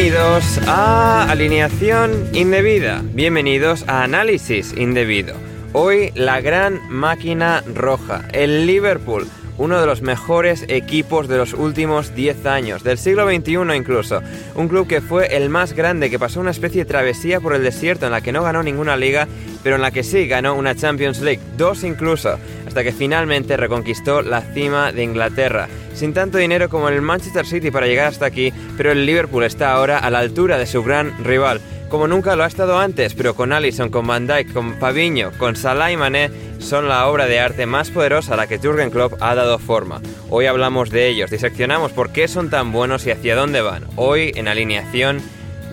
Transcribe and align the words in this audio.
Bienvenidos 0.00 0.60
a 0.68 1.28
Alineación 1.28 2.28
Indebida, 2.32 3.02
bienvenidos 3.14 3.84
a 3.88 4.04
Análisis 4.04 4.72
Indebido. 4.76 5.34
Hoy 5.72 6.12
la 6.14 6.40
gran 6.40 6.80
máquina 6.88 7.64
roja, 7.74 8.22
el 8.32 8.64
Liverpool, 8.64 9.26
uno 9.58 9.80
de 9.80 9.86
los 9.86 10.00
mejores 10.00 10.64
equipos 10.68 11.26
de 11.26 11.38
los 11.38 11.52
últimos 11.52 12.14
10 12.14 12.46
años, 12.46 12.84
del 12.84 12.96
siglo 12.96 13.28
XXI 13.28 13.74
incluso. 13.74 14.22
Un 14.54 14.68
club 14.68 14.86
que 14.86 15.00
fue 15.00 15.36
el 15.36 15.48
más 15.48 15.72
grande, 15.72 16.10
que 16.10 16.18
pasó 16.20 16.38
una 16.38 16.52
especie 16.52 16.84
de 16.84 16.88
travesía 16.88 17.40
por 17.40 17.52
el 17.52 17.64
desierto 17.64 18.06
en 18.06 18.12
la 18.12 18.20
que 18.20 18.30
no 18.30 18.44
ganó 18.44 18.62
ninguna 18.62 18.96
liga, 18.96 19.26
pero 19.64 19.74
en 19.74 19.82
la 19.82 19.90
que 19.90 20.04
sí 20.04 20.28
ganó 20.28 20.54
una 20.54 20.76
Champions 20.76 21.20
League, 21.22 21.42
dos 21.56 21.82
incluso, 21.82 22.38
hasta 22.68 22.84
que 22.84 22.92
finalmente 22.92 23.56
reconquistó 23.56 24.22
la 24.22 24.42
cima 24.42 24.92
de 24.92 25.02
Inglaterra. 25.02 25.68
Sin 25.98 26.14
tanto 26.14 26.38
dinero 26.38 26.68
como 26.68 26.88
el 26.88 27.02
Manchester 27.02 27.44
City 27.44 27.72
para 27.72 27.88
llegar 27.88 28.06
hasta 28.06 28.24
aquí, 28.24 28.52
pero 28.76 28.92
el 28.92 29.04
Liverpool 29.04 29.42
está 29.42 29.72
ahora 29.72 29.98
a 29.98 30.10
la 30.10 30.20
altura 30.20 30.56
de 30.56 30.64
su 30.64 30.84
gran 30.84 31.12
rival. 31.24 31.60
Como 31.88 32.06
nunca 32.06 32.36
lo 32.36 32.44
ha 32.44 32.46
estado 32.46 32.78
antes, 32.78 33.14
pero 33.14 33.34
con 33.34 33.52
Allison, 33.52 33.90
con 33.90 34.06
Van 34.06 34.28
Dijk, 34.28 34.52
con 34.52 34.74
Paviño, 34.78 35.32
con 35.38 35.56
Salah 35.56 35.90
y 35.90 35.96
Mané, 35.96 36.30
son 36.60 36.86
la 36.86 37.08
obra 37.08 37.26
de 37.26 37.40
arte 37.40 37.66
más 37.66 37.90
poderosa 37.90 38.34
a 38.34 38.36
la 38.36 38.46
que 38.46 38.58
Jurgen 38.58 38.92
Klopp 38.92 39.20
ha 39.20 39.34
dado 39.34 39.58
forma. 39.58 40.00
Hoy 40.30 40.46
hablamos 40.46 40.90
de 40.90 41.08
ellos, 41.08 41.32
diseccionamos 41.32 41.90
por 41.90 42.12
qué 42.12 42.28
son 42.28 42.48
tan 42.48 42.70
buenos 42.70 43.04
y 43.04 43.10
hacia 43.10 43.34
dónde 43.34 43.60
van. 43.60 43.82
Hoy 43.96 44.30
en 44.36 44.46
alineación 44.46 45.20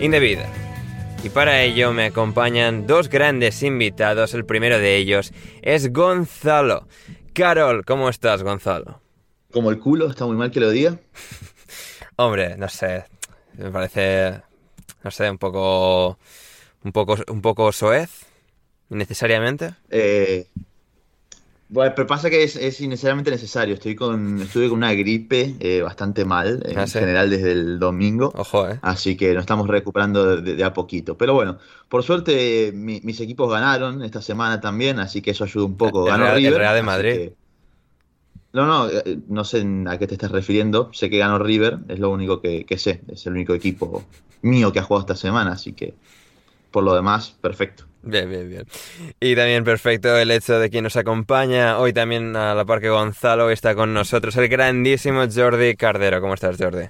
indebida. 0.00 0.48
Y 1.22 1.28
para 1.28 1.62
ello 1.62 1.92
me 1.92 2.06
acompañan 2.06 2.88
dos 2.88 3.08
grandes 3.08 3.62
invitados. 3.62 4.34
El 4.34 4.44
primero 4.44 4.80
de 4.80 4.96
ellos 4.96 5.32
es 5.62 5.92
Gonzalo. 5.92 6.88
Carol, 7.32 7.84
¿cómo 7.84 8.08
estás, 8.08 8.42
Gonzalo? 8.42 9.05
Como 9.56 9.70
el 9.70 9.78
culo, 9.78 10.10
está 10.10 10.26
muy 10.26 10.36
mal 10.36 10.50
que 10.50 10.60
lo 10.60 10.68
diga. 10.70 10.98
Hombre, 12.16 12.58
no 12.58 12.68
sé. 12.68 13.04
Me 13.56 13.70
parece. 13.70 14.42
No 15.02 15.10
sé, 15.10 15.30
un 15.30 15.38
poco. 15.38 16.18
Un 16.84 16.92
poco, 16.92 17.16
un 17.28 17.40
poco 17.40 17.72
soez. 17.72 18.10
Innecesariamente. 18.90 19.72
Eh, 19.88 20.46
bueno, 21.70 21.94
pero 21.96 22.06
pasa 22.06 22.28
que 22.28 22.42
es, 22.44 22.54
es 22.56 22.82
innecesariamente 22.82 23.30
necesario. 23.30 23.74
Estoy 23.76 23.96
con, 23.96 24.42
estuve 24.42 24.68
con 24.68 24.76
una 24.76 24.92
gripe 24.92 25.54
eh, 25.58 25.80
bastante 25.80 26.26
mal, 26.26 26.62
en 26.66 26.78
Ah, 26.78 26.86
sí. 26.86 26.98
general 26.98 27.30
desde 27.30 27.52
el 27.52 27.78
domingo. 27.78 28.32
Ojo, 28.36 28.68
eh. 28.68 28.78
Así 28.82 29.16
que 29.16 29.32
nos 29.32 29.40
estamos 29.44 29.66
recuperando 29.68 30.36
de, 30.42 30.54
de 30.54 30.64
a 30.64 30.74
poquito. 30.74 31.16
Pero 31.16 31.32
bueno, 31.32 31.58
por 31.88 32.02
suerte 32.02 32.72
mi- 32.74 33.00
mis 33.02 33.18
equipos 33.20 33.50
ganaron 33.50 34.04
esta 34.04 34.20
semana 34.20 34.60
también, 34.60 35.00
así 35.00 35.22
que 35.22 35.30
eso 35.30 35.44
ayuda 35.44 35.64
un 35.64 35.78
poco. 35.78 36.04
El 36.04 36.12
Ganó 36.12 36.28
el 36.28 36.36
River. 36.36 36.58
Real 36.58 36.74
de 36.76 36.82
Madrid. 36.82 37.12
que- 37.14 37.45
No, 38.56 38.64
no, 38.64 38.88
eh, 38.88 39.18
no 39.28 39.44
sé 39.44 39.66
a 39.86 39.98
qué 39.98 40.06
te 40.06 40.14
estás 40.14 40.30
refiriendo. 40.30 40.88
Sé 40.94 41.10
que 41.10 41.18
ganó 41.18 41.38
River, 41.38 41.76
es 41.88 41.98
lo 41.98 42.08
único 42.08 42.40
que, 42.40 42.64
que 42.64 42.78
sé. 42.78 43.02
Es 43.06 43.26
el 43.26 43.34
único 43.34 43.52
equipo 43.52 44.02
mío 44.40 44.72
que 44.72 44.78
ha 44.78 44.82
jugado 44.82 45.02
esta 45.02 45.14
semana, 45.14 45.52
así 45.52 45.74
que 45.74 45.92
por 46.70 46.82
lo 46.82 46.94
demás, 46.94 47.36
perfecto. 47.38 47.84
Bien, 48.02 48.30
bien, 48.30 48.48
bien. 48.48 48.64
Y 49.20 49.36
también 49.36 49.62
perfecto 49.62 50.16
el 50.16 50.30
hecho 50.30 50.58
de 50.58 50.70
que 50.70 50.80
nos 50.80 50.96
acompaña 50.96 51.78
hoy 51.78 51.92
también 51.92 52.34
a 52.34 52.54
la 52.54 52.64
par 52.64 52.80
que 52.80 52.88
Gonzalo 52.88 53.50
está 53.50 53.74
con 53.74 53.92
nosotros, 53.92 54.34
el 54.36 54.48
grandísimo 54.48 55.24
Jordi 55.30 55.76
Cardero. 55.76 56.22
¿Cómo 56.22 56.32
estás, 56.32 56.56
Jordi? 56.56 56.86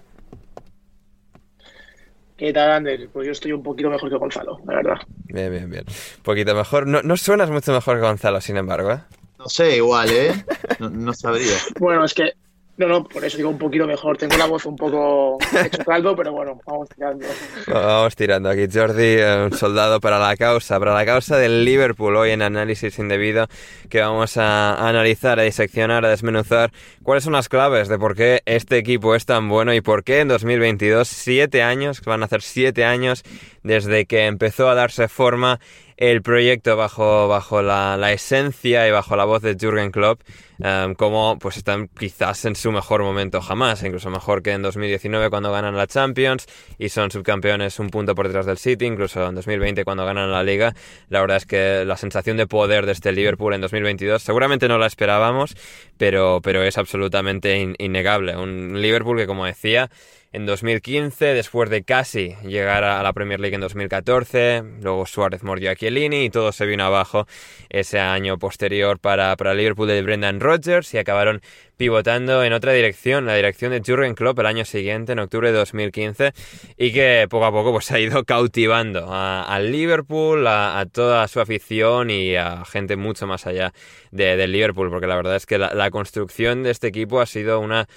¿Qué 2.37 2.53
tal, 2.53 2.71
Ander? 2.71 3.09
Pues 3.13 3.27
yo 3.27 3.33
estoy 3.33 3.51
un 3.51 3.65
poquito 3.65 3.91
mejor 3.91 4.09
que 4.09 4.17
Gonzalo, 4.17 4.61
la 4.69 4.75
verdad. 4.77 4.99
Bien, 5.25 5.51
bien, 5.51 5.69
bien. 5.69 5.85
Un 5.89 6.23
poquito 6.23 6.55
mejor. 6.55 6.87
No, 6.87 7.03
no 7.03 7.17
suenas 7.17 7.51
mucho 7.51 7.73
mejor 7.73 7.97
que 7.97 8.03
Gonzalo, 8.03 8.41
sin 8.41 8.57
embargo, 8.57 8.93
¿eh? 8.93 9.01
No 9.47 9.51
sé, 9.51 9.77
igual, 9.77 10.11
¿eh? 10.11 10.45
No, 10.81 10.91
no 10.91 11.15
sabría. 11.15 11.57
Bueno, 11.79 12.05
es 12.05 12.15
que, 12.15 12.33
no, 12.79 12.89
no, 12.89 13.05
por 13.05 13.25
eso 13.25 13.37
digo 13.37 13.49
un 13.49 13.59
poquito 13.59 13.87
mejor. 13.87 14.19
Tengo 14.19 14.37
la 14.37 14.47
voz 14.47 14.67
un 14.67 14.75
poco 14.75 15.39
hecho 15.65 15.85
caldo, 15.85 16.17
pero 16.17 16.33
bueno, 16.33 16.61
vamos 16.67 16.89
tirando. 16.89 17.25
Vamos 17.69 18.17
tirando 18.17 18.49
aquí, 18.49 18.67
Jordi, 18.67 19.05
eh, 19.05 19.45
un 19.45 19.53
soldado 19.53 20.01
para 20.01 20.19
la 20.19 20.37
causa, 20.37 20.81
para 20.81 20.95
la 20.95 21.07
causa 21.07 21.37
del 21.37 21.65
Liverpool, 21.65 22.17
hoy 22.17 22.33
en 22.33 22.43
Análisis 22.43 22.99
Indebido, 22.99 23.47
que 23.89 24.01
vamos 24.01 24.37
a 24.37 24.89
analizar, 24.89 25.39
a 25.39 25.45
diseccionar, 25.45 26.05
a 26.05 26.09
desmenuzar 26.09 26.73
cuáles 27.05 27.23
son 27.23 27.35
las 27.35 27.49
claves 27.49 27.87
de 27.87 28.01
por 28.01 28.17
qué 28.17 28.43
este 28.47 28.79
equipo 28.79 29.15
es 29.15 29.27
tan 29.27 29.49
bueno 29.49 29.73
y 29.75 29.81
por 29.81 30.03
qué 30.03 30.19
en 30.19 30.27
2022, 30.27 31.07
siete 31.07 31.63
años, 31.63 32.01
que 32.01 32.11
van 32.11 32.23
a 32.23 32.25
hacer 32.25 32.43
siete 32.43 32.85
años 32.85 33.23
desde 33.63 34.07
que 34.07 34.27
empezó 34.27 34.69
a 34.69 34.75
darse 34.75 35.07
forma 35.07 35.61
el 35.97 36.23
proyecto 36.23 36.77
bajo, 36.77 37.29
bajo 37.29 37.63
la, 37.63 37.97
la 37.97 38.13
esencia 38.13 38.87
y 38.87 38.91
bajo 38.91 39.17
la 39.17 39.25
voz 39.25 39.43
de 39.43 39.57
Jürgen 39.57 39.91
Klopp, 39.91 40.21
em, 40.59 40.95
como 40.95 41.39
pues 41.39 41.57
están 41.57 41.89
quizás 41.89 42.45
en 42.45 42.57
su 42.57 42.73
mejor 42.73 43.03
momento 43.03 43.41
jamás, 43.41 43.83
incluso 43.83 44.11
mejor 44.11 44.43
que 44.43 44.53
en 44.53 44.63
2019 44.63 45.31
cuando 45.31 45.53
ganan 45.53 45.77
la 45.77 45.87
Champions 45.87 46.47
y 46.79 46.89
son 46.89 47.11
subcampeones 47.11 47.79
un 47.79 47.91
punto 47.91 48.15
por 48.15 48.27
detrás 48.27 48.47
del 48.47 48.59
City, 48.59 48.87
incluso 48.87 49.27
en 49.27 49.35
2020 49.35 49.85
cuando 49.85 50.05
ganan 50.05 50.31
la 50.33 50.43
Liga. 50.43 50.75
La 51.09 51.21
verdad 51.21 51.39
es 51.39 51.47
que 51.47 51.85
la 51.85 51.97
sensación 51.97 52.37
de 52.37 52.47
poder 52.47 52.87
de 52.87 52.93
este 52.93 53.13
Liverpool 53.13 53.55
en 53.55 53.61
2022 53.61 54.23
seguramente 54.23 54.69
no 54.69 54.79
la 54.79 54.87
esperábamos, 54.87 55.55
pero, 55.97 56.41
pero 56.43 56.63
es 56.63 56.79
absolutamente 56.79 57.59
in- 57.59 57.75
innegable. 57.79 58.37
Un 58.37 58.81
Liverpool 58.81 59.17
que, 59.19 59.27
como 59.27 59.45
decía, 59.47 59.91
en 60.33 60.45
2015, 60.45 61.25
después 61.33 61.71
de 61.71 61.83
casi 61.83 62.35
llegar 62.45 62.85
a 62.85 63.03
la 63.03 63.13
Premier 63.15 63.41
League 63.41 63.55
en 63.55 63.61
2014, 63.63 64.63
luego 64.83 65.07
Suárez 65.07 65.43
mordió 65.43 65.71
a 65.71 65.77
Chiellini 65.77 66.25
y 66.25 66.31
todo 66.31 66.53
se 66.53 66.67
vino 66.67 66.85
abajo 66.85 67.27
ese 67.71 68.01
año 68.01 68.39
posterior 68.39 68.99
para, 68.99 69.35
para 69.37 69.55
Liverpool 69.55 69.89
de 69.89 70.03
Brendan 70.03 70.41
Rodgers 70.47 70.95
y 70.95 70.99
acabaron 70.99 71.43
pivotando 71.77 72.43
en 72.43 72.53
otra 72.53 72.73
dirección, 72.73 73.27
la 73.27 73.35
dirección 73.35 73.73
de 73.73 73.83
Jurgen 73.85 74.15
Klopp 74.15 74.39
el 74.39 74.47
año 74.47 74.65
siguiente, 74.65 75.13
en 75.13 75.19
octubre 75.19 75.53
de 75.53 75.59
2015, 75.59 76.33
y 76.79 76.93
que 76.93 77.27
poco 77.29 77.45
a 77.45 77.53
poco 77.53 77.73
pues, 77.73 77.91
ha 77.93 77.99
ido 77.99 78.25
cautivando 78.25 79.13
al 79.13 79.71
Liverpool, 79.71 80.47
a, 80.47 80.87
toda 80.91 81.29
su 81.29 81.41
afición 81.41 82.11
y 82.11 82.37
a 82.37 82.65
gente 82.65 82.97
mucho 82.97 83.27
más 83.27 83.47
allá 83.47 83.73
del 84.11 84.51
Liverpool, 84.53 84.89
porque 84.89 85.07
la 85.07 85.17
verdad 85.17 85.37
es 85.37 85.47
que 85.47 85.59
la 85.59 85.91
construcción 85.91 86.63
de 86.63 86.71
este 86.71 86.87
equipo 86.87 87.21
ha 87.21 87.27
sido 87.27 87.61
una 87.61 87.89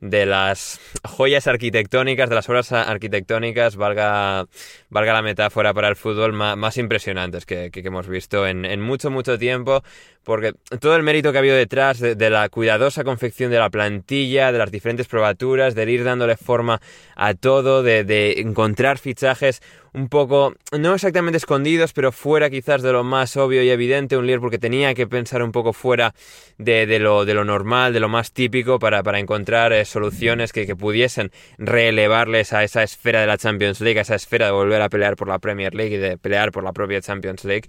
de 0.00 0.26
las 0.26 0.78
joyas 1.04 1.46
arquitectónicas, 1.46 2.28
de 2.28 2.34
las 2.34 2.48
obras 2.48 2.72
arquitectónicas, 2.72 3.76
valga, 3.76 4.46
valga 4.90 5.12
la 5.14 5.22
metáfora 5.22 5.72
para 5.72 5.88
el 5.88 5.96
fútbol, 5.96 6.32
más, 6.32 6.76
impresionantes 6.76 7.46
que, 7.46 7.70
hemos 7.72 8.06
visto 8.06 8.46
en, 8.46 8.64
en, 8.64 8.80
mucho, 8.82 9.10
mucho 9.10 9.38
tiempo, 9.38 9.82
porque 10.22 10.52
todo 10.80 10.96
el 10.96 11.02
mérito 11.02 11.32
que 11.32 11.38
ha 11.38 11.40
habido 11.40 11.56
detrás 11.56 12.00
de, 12.00 12.30
la 12.30 12.48
cuidadosa 12.48 13.04
confección 13.04 13.50
de 13.50 13.58
la 13.58 13.70
plantilla, 13.70 14.52
de 14.52 14.58
las 14.58 14.70
diferentes 14.70 15.06
probaturas, 15.06 15.74
de 15.74 15.90
ir 15.90 16.04
dándole 16.04 16.36
forma 16.36 16.80
a 17.14 17.34
todo, 17.34 17.82
de, 17.82 18.04
de 18.04 18.40
encontrar 18.40 18.98
fichajes 18.98 19.62
un 19.96 20.08
poco, 20.10 20.54
no 20.78 20.94
exactamente 20.94 21.38
escondidos, 21.38 21.94
pero 21.94 22.12
fuera 22.12 22.50
quizás 22.50 22.82
de 22.82 22.92
lo 22.92 23.02
más 23.02 23.34
obvio 23.38 23.62
y 23.62 23.70
evidente, 23.70 24.18
un 24.18 24.26
Liverpool 24.26 24.50
que 24.50 24.58
tenía 24.58 24.92
que 24.92 25.06
pensar 25.06 25.42
un 25.42 25.52
poco 25.52 25.72
fuera 25.72 26.14
de, 26.58 26.98
lo, 26.98 27.24
de 27.24 27.32
lo 27.32 27.46
normal, 27.46 27.94
de 27.94 28.00
lo 28.00 28.10
más 28.10 28.32
típico, 28.32 28.78
para, 28.78 29.02
para 29.02 29.18
encontrar 29.18 29.72
eh, 29.72 29.86
soluciones 29.86 30.52
que, 30.52 30.66
que, 30.66 30.76
pudiesen 30.76 31.32
reelevarles 31.56 32.52
a 32.52 32.62
esa 32.62 32.82
esfera 32.82 33.22
de 33.22 33.26
la 33.26 33.38
Champions 33.38 33.80
League, 33.80 33.98
a 33.98 34.02
esa 34.02 34.16
esfera 34.16 34.46
de 34.46 34.52
volver 34.52 34.82
a 34.82 34.90
pelear 34.90 35.16
por 35.16 35.28
la 35.28 35.38
Premier 35.38 35.74
League 35.74 35.94
y 35.94 35.98
de 35.98 36.18
pelear 36.18 36.52
por 36.52 36.62
la 36.62 36.74
propia 36.74 37.00
Champions 37.00 37.44
League. 37.46 37.66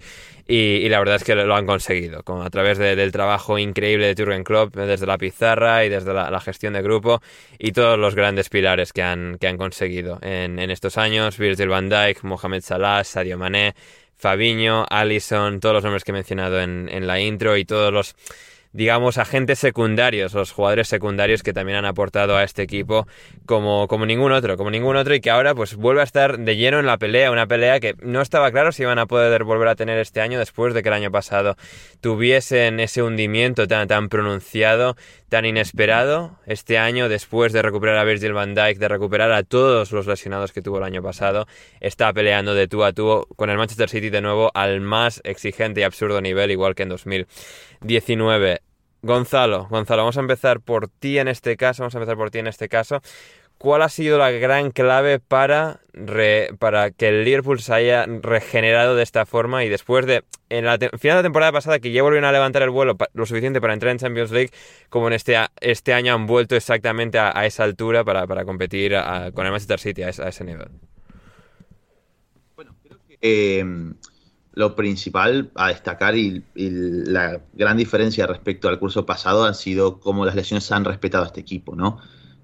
Y, 0.50 0.88
la 0.88 0.98
verdad 0.98 1.16
es 1.16 1.24
que 1.24 1.34
lo, 1.34 1.54
han 1.54 1.66
conseguido, 1.66 2.22
a 2.26 2.48
través 2.50 2.78
del 2.78 3.12
trabajo 3.12 3.58
increíble 3.58 4.14
de 4.14 4.20
Jurgen 4.20 4.44
Klopp, 4.44 4.74
desde 4.74 5.04
la 5.04 5.18
pizarra 5.18 5.84
y 5.84 5.90
desde 5.90 6.14
la, 6.14 6.40
gestión 6.40 6.72
de 6.72 6.80
grupo 6.80 7.20
y 7.58 7.72
todos 7.72 7.98
los 7.98 8.14
grandes 8.14 8.48
pilares 8.48 8.94
que 8.94 9.02
han, 9.02 9.36
que 9.38 9.46
han 9.46 9.58
conseguido 9.58 10.18
en, 10.22 10.58
en 10.58 10.70
estos 10.70 10.96
años, 10.96 11.36
Virgil 11.36 11.68
van 11.68 11.90
Dijk, 11.90 12.22
Mohamed 12.22 12.62
Salah, 12.62 13.04
Sadio 13.04 13.36
Mané, 13.36 13.74
Fabiño, 14.16 14.86
Allison, 14.88 15.60
todos 15.60 15.74
los 15.74 15.84
nombres 15.84 16.02
que 16.02 16.12
he 16.12 16.14
mencionado 16.14 16.62
en, 16.62 16.88
en 16.90 17.06
la 17.06 17.20
intro 17.20 17.58
y 17.58 17.66
todos 17.66 17.92
los 17.92 18.16
digamos, 18.78 19.18
agentes 19.18 19.58
secundarios, 19.58 20.34
los 20.34 20.52
jugadores 20.52 20.86
secundarios 20.86 21.42
que 21.42 21.52
también 21.52 21.78
han 21.78 21.84
aportado 21.84 22.36
a 22.36 22.44
este 22.44 22.62
equipo 22.62 23.08
como, 23.44 23.88
como 23.88 24.06
ningún 24.06 24.30
otro, 24.30 24.56
como 24.56 24.70
ningún 24.70 24.94
otro 24.94 25.16
y 25.16 25.20
que 25.20 25.30
ahora 25.30 25.52
pues 25.52 25.74
vuelve 25.74 26.00
a 26.00 26.04
estar 26.04 26.38
de 26.38 26.56
lleno 26.56 26.78
en 26.78 26.86
la 26.86 26.96
pelea, 26.96 27.32
una 27.32 27.48
pelea 27.48 27.80
que 27.80 27.96
no 28.02 28.20
estaba 28.20 28.52
claro 28.52 28.70
si 28.70 28.84
iban 28.84 29.00
a 29.00 29.06
poder 29.06 29.42
volver 29.42 29.66
a 29.66 29.74
tener 29.74 29.98
este 29.98 30.20
año 30.20 30.38
después 30.38 30.74
de 30.74 30.84
que 30.84 30.90
el 30.90 30.94
año 30.94 31.10
pasado 31.10 31.56
tuviesen 32.00 32.78
ese 32.78 33.02
hundimiento 33.02 33.66
tan, 33.66 33.88
tan 33.88 34.08
pronunciado, 34.08 34.94
tan 35.28 35.44
inesperado 35.44 36.38
este 36.46 36.78
año 36.78 37.08
después 37.08 37.52
de 37.52 37.62
recuperar 37.62 37.98
a 37.98 38.04
Virgil 38.04 38.32
van 38.32 38.54
Dijk, 38.54 38.78
de 38.78 38.86
recuperar 38.86 39.32
a 39.32 39.42
todos 39.42 39.90
los 39.90 40.06
lesionados 40.06 40.52
que 40.52 40.62
tuvo 40.62 40.78
el 40.78 40.84
año 40.84 41.02
pasado, 41.02 41.48
está 41.80 42.12
peleando 42.12 42.54
de 42.54 42.68
tú 42.68 42.84
a 42.84 42.92
tú 42.92 43.26
con 43.34 43.50
el 43.50 43.58
Manchester 43.58 43.90
City 43.90 44.10
de 44.10 44.20
nuevo 44.20 44.52
al 44.54 44.80
más 44.80 45.20
exigente 45.24 45.80
y 45.80 45.82
absurdo 45.82 46.20
nivel, 46.20 46.52
igual 46.52 46.76
que 46.76 46.84
en 46.84 46.90
2019. 46.90 48.67
Gonzalo, 49.02 49.68
Gonzalo, 49.70 50.02
vamos 50.02 50.16
a 50.16 50.20
empezar 50.20 50.60
por 50.60 50.88
ti 50.88 51.18
en 51.18 51.28
este 51.28 51.56
caso, 51.56 51.82
vamos 51.82 51.94
a 51.94 51.98
empezar 51.98 52.16
por 52.16 52.30
ti 52.30 52.38
en 52.38 52.48
este 52.48 52.68
caso. 52.68 53.00
¿Cuál 53.58 53.82
ha 53.82 53.88
sido 53.88 54.18
la 54.18 54.30
gran 54.30 54.70
clave 54.70 55.18
para, 55.18 55.80
para 56.60 56.92
que 56.92 57.08
el 57.08 57.24
Liverpool 57.24 57.60
se 57.60 57.74
haya 57.74 58.06
regenerado 58.06 58.94
de 58.94 59.02
esta 59.02 59.26
forma 59.26 59.64
y 59.64 59.68
después 59.68 60.06
de, 60.06 60.22
en 60.48 60.64
la 60.64 60.78
final 60.78 60.98
de 61.00 61.14
la 61.14 61.22
temporada 61.22 61.50
pasada, 61.50 61.80
que 61.80 61.90
ya 61.90 62.04
volvieron 62.04 62.28
a 62.28 62.30
levantar 62.30 62.62
el 62.62 62.70
vuelo 62.70 62.96
lo 63.14 63.26
suficiente 63.26 63.60
para 63.60 63.72
entrar 63.74 63.90
en 63.90 63.98
Champions 63.98 64.30
League, 64.30 64.50
como 64.90 65.08
en 65.08 65.14
este, 65.14 65.36
este 65.60 65.92
año 65.92 66.14
han 66.14 66.26
vuelto 66.26 66.54
exactamente 66.54 67.18
a, 67.18 67.46
esa 67.46 67.64
altura 67.64 68.04
para, 68.04 68.44
competir 68.44 68.94
con 69.34 69.44
el 69.44 69.50
Manchester 69.50 69.80
City 69.80 70.02
a 70.04 70.10
ese, 70.10 70.44
nivel? 70.44 70.68
Bueno, 72.54 72.76
creo 72.80 72.98
que 73.08 73.58
em, 73.58 73.96
lo 74.58 74.74
principal 74.74 75.52
a 75.54 75.68
destacar 75.68 76.16
y, 76.16 76.42
la 76.56 77.40
gran 77.54 77.76
diferencia 77.76 78.26
respecto 78.26 78.68
al 78.68 78.80
curso 78.80 79.06
pasado 79.06 79.44
han 79.44 79.54
sido 79.54 80.00
cómo 80.00 80.26
las 80.26 80.34
lesiones 80.34 80.72
han 80.72 80.84
respetado 80.84 81.22
a 81.22 81.28
este 81.28 81.40
equipo, 81.40 81.76
¿no? 81.76 81.98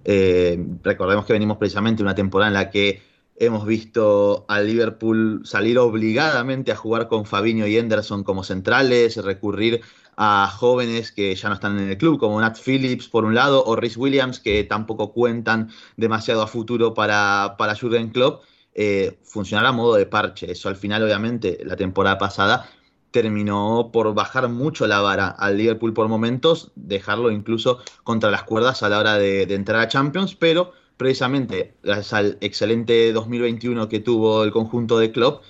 Eh, 0.05 0.65
recordemos 0.85 1.25
que 1.25 1.33
venimos 1.33 1.57
precisamente 1.57 2.05
una 2.05 2.15
temporada 2.15 2.49
en 2.49 2.55
la 2.55 2.71
que 2.71 3.03
hemos 3.35 3.67
visto 3.67 4.45
al 4.47 4.69
Liverpool 4.69 5.41
salir 5.45 5.77
obligadamente 5.77 6.71
a 6.71 6.77
jugar 6.77 7.09
con 7.09 7.27
Fabinho 7.27 7.67
y 7.67 7.79
Henderson 7.79 8.23
como 8.23 8.45
centrales, 8.45 9.17
recurrir 9.17 9.81
a 10.17 10.49
jóvenes 10.57 11.11
que 11.11 11.35
ya 11.35 11.49
no 11.49 11.57
están 11.57 11.81
en 11.81 11.89
el 11.89 11.99
club, 11.99 12.21
como 12.21 12.41
Nat 12.41 12.57
Phillips 12.65 13.09
por 13.09 13.25
un 13.25 13.35
lado, 13.35 13.65
o 13.65 13.75
Rhys 13.75 13.97
Williams, 13.97 14.39
que 14.39 14.63
tampoco 14.63 15.13
cuentan 15.13 15.71
demasiado 15.97 16.43
a 16.43 16.47
futuro 16.47 16.95
para, 16.95 17.57
para 17.59 17.75
Jurgen 17.75 18.11
Klopp, 18.11 18.45
eh, 18.75 19.19
funcionar 19.23 19.67
a 19.67 19.73
modo 19.73 19.95
de 19.95 20.07
parche. 20.07 20.51
Eso 20.51 20.69
al 20.69 20.77
final, 20.77 21.03
obviamente, 21.03 21.59
la 21.65 21.77
temporada 21.77 22.19
pasada 22.19 22.69
terminó 23.15 23.91
por 23.93 24.13
bajar 24.13 24.49
mucho 24.49 24.89
la 24.89 25.01
vara 25.01 25.29
al 25.29 25.57
Liverpool 25.57 25.95
por 25.95 26.09
momentos, 26.09 26.73
dejarlo 26.75 27.31
incluso 27.31 27.79
contra 28.03 28.29
las 28.33 28.43
cuerdas 28.43 28.83
a 28.83 28.89
la 28.89 28.99
hora 28.99 29.15
de, 29.15 29.43
entrar 29.43 29.81
a 29.81 29.87
Champions, 29.87 30.35
pero 30.35 30.73
precisamente 30.97 31.75
gracias 31.85 32.13
al 32.13 32.39
excelente 32.41 33.13
2021 33.13 33.89
que 33.89 34.01
tuvo 34.01 34.43
el 34.43 34.51
conjunto 34.51 34.99
de 34.99 35.13
Klopp, 35.13 35.45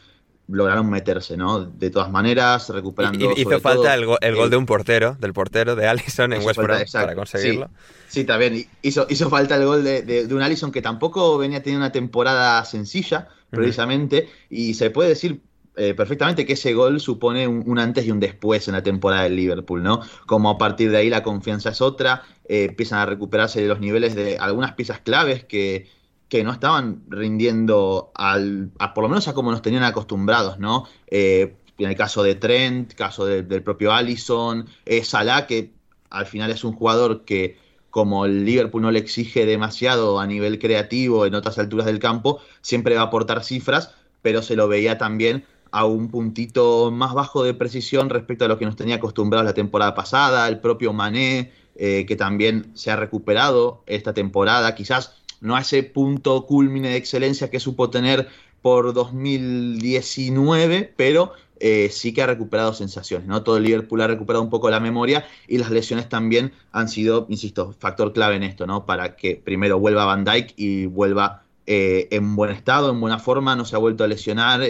lograron 0.49 0.91
meterse, 0.91 1.37
¿no? 1.37 1.65
De 1.65 1.91
todas 1.91 2.11
maneras, 2.11 2.69
recuperando. 2.69 3.33
Y, 3.37 3.41
hizo 3.41 3.61
falta 3.61 3.95
el, 3.95 4.05
gol 4.05 4.51
de 4.51 4.57
un 4.57 4.67
portero, 4.67 5.17
del 5.19 5.33
portero 5.33 5.75
de 5.75 5.87
Allison 5.87 6.33
en 6.33 6.43
West 6.43 6.61
Brom 6.61 6.79
para 6.93 7.15
conseguirlo. 7.15 7.71
Sí, 8.09 8.25
también. 8.25 8.67
Hizo, 8.83 9.07
hizo 9.09 9.31
falta 9.31 9.57
el 9.57 9.65
gol 9.65 9.85
de, 9.85 10.29
un 10.31 10.43
Allison 10.43 10.71
que 10.71 10.83
tampoco 10.83 11.39
venía 11.39 11.63
teniendo 11.63 11.85
una 11.85 11.93
temporada 11.93 12.65
sencilla, 12.65 13.29
precisamente, 13.51 14.29
y 14.51 14.75
se 14.75 14.91
puede 14.91 15.11
decir 15.11 15.41
eh, 15.77 15.95
perfectamente 15.95 16.45
que 16.45 16.53
ese 16.53 16.75
gol 16.75 17.01
supone 17.01 17.49
un, 17.49 17.79
antes 17.79 18.07
y 18.07 18.11
un 18.11 18.21
después 18.21 18.69
en 18.69 18.75
la 18.75 18.83
temporada 18.83 19.25
del 19.25 19.37
Liverpool, 19.37 19.83
¿no? 19.83 20.03
Como 20.27 20.51
a 20.51 20.59
partir 20.59 20.91
de 20.91 20.99
ahí 20.99 21.09
la 21.11 21.23
confianza 21.23 21.71
es 21.71 21.81
otra, 21.81 22.23
eh, 22.49 22.67
empiezan 22.69 23.01
a 23.01 23.07
recuperarse 23.07 23.67
los 23.67 23.81
niveles 23.81 24.15
de 24.15 24.39
algunas 24.39 24.73
piezas 24.75 25.01
claves 25.01 25.45
que, 25.45 25.89
que 26.35 26.43
no 26.43 26.51
estaban 26.51 27.05
rindiendo 27.07 28.11
al, 28.13 28.73
a, 28.81 28.93
por 28.93 29.05
lo 29.05 29.09
menos 29.09 29.29
a 29.29 29.35
como 29.35 29.53
nos 29.53 29.63
tenían 29.63 29.85
acostumbrados, 29.85 30.59
¿no? 30.59 30.85
Eh, 31.07 31.55
en 31.79 31.89
el 31.89 31.95
caso 31.95 32.25
de 32.25 32.35
Trent, 32.35 32.93
caso 32.95 33.25
del 33.25 33.63
propio 33.63 33.93
Allison, 33.93 34.67
Salah, 35.05 35.47
que 35.47 35.71
al 36.11 36.27
final 36.27 36.51
es 36.51 36.65
un 36.65 36.73
jugador 36.73 37.25
que 37.25 37.57
como 37.89 38.25
el 38.25 38.45
Liverpool 38.45 38.83
no 38.83 38.91
le 38.91 38.99
exige 38.99 39.47
demasiado 39.47 40.19
a 40.19 40.27
nivel 40.27 40.59
creativo 40.59 41.25
en 41.25 41.37
otras 41.37 41.57
alturas 41.61 41.87
del 41.87 42.01
campo, 42.01 42.41
siempre 42.63 42.97
va 42.97 43.03
a 43.03 43.05
aportar 43.05 43.45
cifras, 43.45 43.95
pero 44.21 44.43
se 44.43 44.57
lo 44.57 44.67
veía 44.67 44.99
también 44.99 45.45
a 45.71 45.85
un 45.85 46.09
puntito 46.09 46.91
más 46.91 47.15
bajo 47.15 47.45
de 47.45 47.55
precisión 47.55 48.11
respecto 48.11 48.45
a 48.45 48.49
lo 48.49 48.59
que 48.59 48.65
nos 48.65 48.75
tenía 48.75 48.97
acostumbrados 48.97 49.45
la 49.45 49.55
temporada 49.55 49.95
pasada, 49.95 50.49
el 50.49 50.59
propio 50.59 50.93
Mané, 50.93 51.53
eh, 51.77 52.05
que 52.09 52.17
también 52.17 52.73
se 52.75 52.91
ha 52.91 52.97
recuperado 52.97 53.85
esta 53.87 54.15
temporada, 54.15 54.75
quizás 54.75 55.15
no 55.41 55.57
a 55.57 55.61
ese 55.61 55.83
punto 55.83 56.47
culmine 56.47 56.91
de 56.91 56.97
excelencia 56.97 57.51
que 57.51 57.61
supo 57.61 57.91
tener 57.91 58.29
por 58.63 58.95
2019, 58.95 60.95
pero 60.97 61.33
eh, 61.61 61.89
sí 61.91 62.15
que 62.15 62.23
ha 62.23 62.27
recuperado 62.27 62.73
sensaciones, 62.73 63.29
¿no? 63.29 63.43
Todo 63.43 63.59
el 63.59 63.65
Liverpool 63.65 64.01
ha 64.01 64.07
recuperado 64.07 64.43
un 64.43 64.51
poco 64.51 64.71
la 64.71 64.81
memoria 64.81 65.27
y 65.47 65.59
las 65.59 65.71
lesiones 65.71 66.09
también 66.09 66.53
han 66.73 66.89
sido, 66.89 67.27
insisto, 67.29 67.75
factor 67.79 68.13
clave 68.13 68.37
en 68.37 68.43
esto, 68.43 68.67
¿no? 68.67 68.87
Para 68.87 69.17
que 69.17 69.37
primero 69.37 69.79
vuelva 69.79 70.05
Van 70.05 70.25
Dyke 70.25 70.55
y 70.57 70.87
vuelva 70.87 71.43
eh, 71.67 72.09
en 72.11 72.37
buen 72.37 72.51
estado, 72.51 72.91
en 72.91 73.01
buena 73.01 73.19
forma, 73.19 73.57
no 73.57 73.65
se 73.65 73.77
ha 73.77 73.79
vuelto 73.79 74.05
a 74.05 74.09
lesionar, 74.09 74.63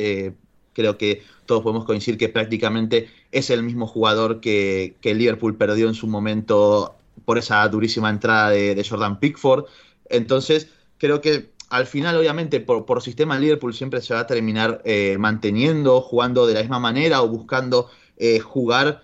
Creo 0.73 0.99
que 0.99 1.23
todos 1.47 1.63
podemos 1.63 1.85
coincidir 1.85 2.19
que 2.19 2.29
prácticamente 2.29 3.09
es 3.31 3.49
el 3.51 3.63
mismo 3.63 3.87
jugador 3.87 4.41
que 4.41 4.97
Liverpool 5.05 5.57
perdió 5.57 5.87
en 5.87 5.95
su 5.95 6.09
momento 6.09 6.97
por 7.25 7.39
esa 7.39 7.67
durísima 7.69 8.11
entrada 8.11 8.51
de, 8.51 8.87
Jordan 8.89 9.19
Pickford. 9.19 9.65
Entonces, 10.17 10.69
creo 10.99 11.21
que 11.21 11.53
al 11.71 11.87
final, 11.87 12.17
obviamente, 12.17 12.61
por, 12.61 12.85
por 12.87 13.03
sistema 13.03 13.39
Liverpool 13.39 13.75
siempre 13.75 14.01
se 14.01 14.15
va 14.15 14.21
a 14.21 14.27
terminar 14.27 14.81
eh, 14.85 15.17
manteniendo, 15.19 16.01
jugando 16.01 16.47
de 16.47 16.55
la 16.55 16.61
misma 16.61 16.79
manera 16.79 17.23
o 17.23 17.29
buscando 17.29 17.91
eh, 18.17 18.39
jugar, 18.39 19.03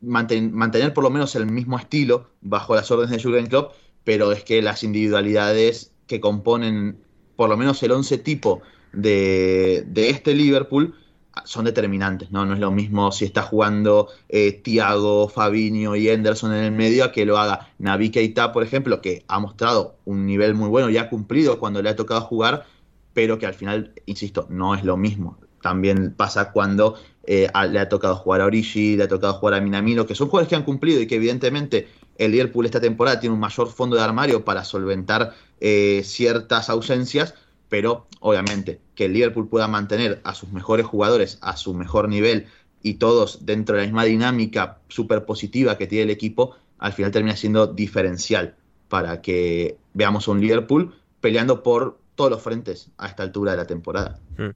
mantener 0.00 0.94
por 0.94 1.04
lo 1.04 1.10
menos 1.10 1.34
el 1.34 1.46
mismo 1.46 1.78
estilo 1.78 2.30
bajo 2.40 2.74
las 2.74 2.90
órdenes 2.90 3.10
de 3.10 3.22
Jurgen 3.22 3.46
Klopp, 3.46 3.72
pero 4.04 4.32
es 4.32 4.44
que 4.44 4.62
las 4.62 4.82
individualidades 4.82 5.92
que 6.06 6.20
componen 6.20 6.98
por 7.36 7.48
lo 7.48 7.56
menos 7.56 7.82
el 7.82 7.92
once 7.92 8.18
tipo 8.18 8.62
de, 8.92 9.86
este 9.94 10.34
Liverpool 10.34 10.94
son 11.44 11.64
determinantes, 11.64 12.30
¿no? 12.30 12.44
No 12.44 12.54
es 12.54 12.60
lo 12.60 12.70
mismo 12.70 13.12
si 13.12 13.24
está 13.24 13.42
jugando 13.42 14.08
eh, 14.28 14.52
Thiago, 14.52 15.28
Fabinho 15.28 15.96
y 15.96 16.08
Henderson 16.08 16.54
en 16.54 16.64
el 16.64 16.72
medio 16.72 17.04
a 17.04 17.12
que 17.12 17.24
lo 17.24 17.38
haga 17.38 17.68
Navi 17.78 18.10
Keita, 18.10 18.52
por 18.52 18.62
ejemplo, 18.62 19.00
que 19.00 19.24
ha 19.28 19.38
mostrado 19.38 19.96
un 20.04 20.26
nivel 20.26 20.54
muy 20.54 20.68
bueno 20.68 20.90
y 20.90 20.96
ha 20.96 21.08
cumplido 21.08 21.58
cuando 21.58 21.82
le 21.82 21.90
ha 21.90 21.96
tocado 21.96 22.20
jugar, 22.22 22.66
pero 23.12 23.38
que 23.38 23.46
al 23.46 23.54
final, 23.54 23.92
insisto, 24.06 24.46
no 24.50 24.74
es 24.74 24.84
lo 24.84 24.96
mismo. 24.96 25.38
También 25.62 26.14
pasa 26.16 26.52
cuando 26.52 26.96
eh, 27.24 27.48
le 27.70 27.80
ha 27.80 27.88
tocado 27.88 28.16
jugar 28.16 28.40
a 28.40 28.46
Origi, 28.46 28.96
le 28.96 29.04
ha 29.04 29.08
tocado 29.08 29.34
jugar 29.34 29.54
a 29.54 29.60
Minamino, 29.60 30.06
que 30.06 30.14
son 30.14 30.28
jugadores 30.28 30.48
que 30.48 30.56
han 30.56 30.64
cumplido 30.64 31.00
y 31.00 31.06
que 31.06 31.16
evidentemente 31.16 31.88
el 32.16 32.32
Liverpool 32.32 32.66
esta 32.66 32.80
temporada 32.80 33.20
tiene 33.20 33.34
un 33.34 33.40
mayor 33.40 33.68
fondo 33.68 33.96
de 33.96 34.02
armario 34.02 34.44
para 34.44 34.64
solventar 34.64 35.34
eh, 35.60 36.02
ciertas 36.04 36.68
ausencias, 36.70 37.34
pero 37.68 38.06
obviamente 38.20 38.80
que 38.98 39.04
el 39.04 39.12
Liverpool 39.12 39.48
pueda 39.48 39.68
mantener 39.68 40.20
a 40.24 40.34
sus 40.34 40.50
mejores 40.50 40.84
jugadores 40.84 41.38
a 41.40 41.56
su 41.56 41.72
mejor 41.72 42.08
nivel 42.08 42.46
y 42.82 42.94
todos 42.94 43.46
dentro 43.46 43.76
de 43.76 43.82
la 43.82 43.86
misma 43.86 44.02
dinámica 44.02 44.78
súper 44.88 45.24
positiva 45.24 45.78
que 45.78 45.86
tiene 45.86 46.02
el 46.02 46.10
equipo, 46.10 46.56
al 46.78 46.92
final 46.92 47.12
termina 47.12 47.36
siendo 47.36 47.68
diferencial 47.68 48.56
para 48.88 49.22
que 49.22 49.76
veamos 49.94 50.26
un 50.26 50.40
Liverpool 50.40 50.96
peleando 51.20 51.62
por 51.62 52.00
todos 52.16 52.32
los 52.32 52.42
frentes 52.42 52.90
a 52.98 53.06
esta 53.06 53.22
altura 53.22 53.52
de 53.52 53.58
la 53.58 53.66
temporada. 53.68 54.18
Mm. 54.36 54.48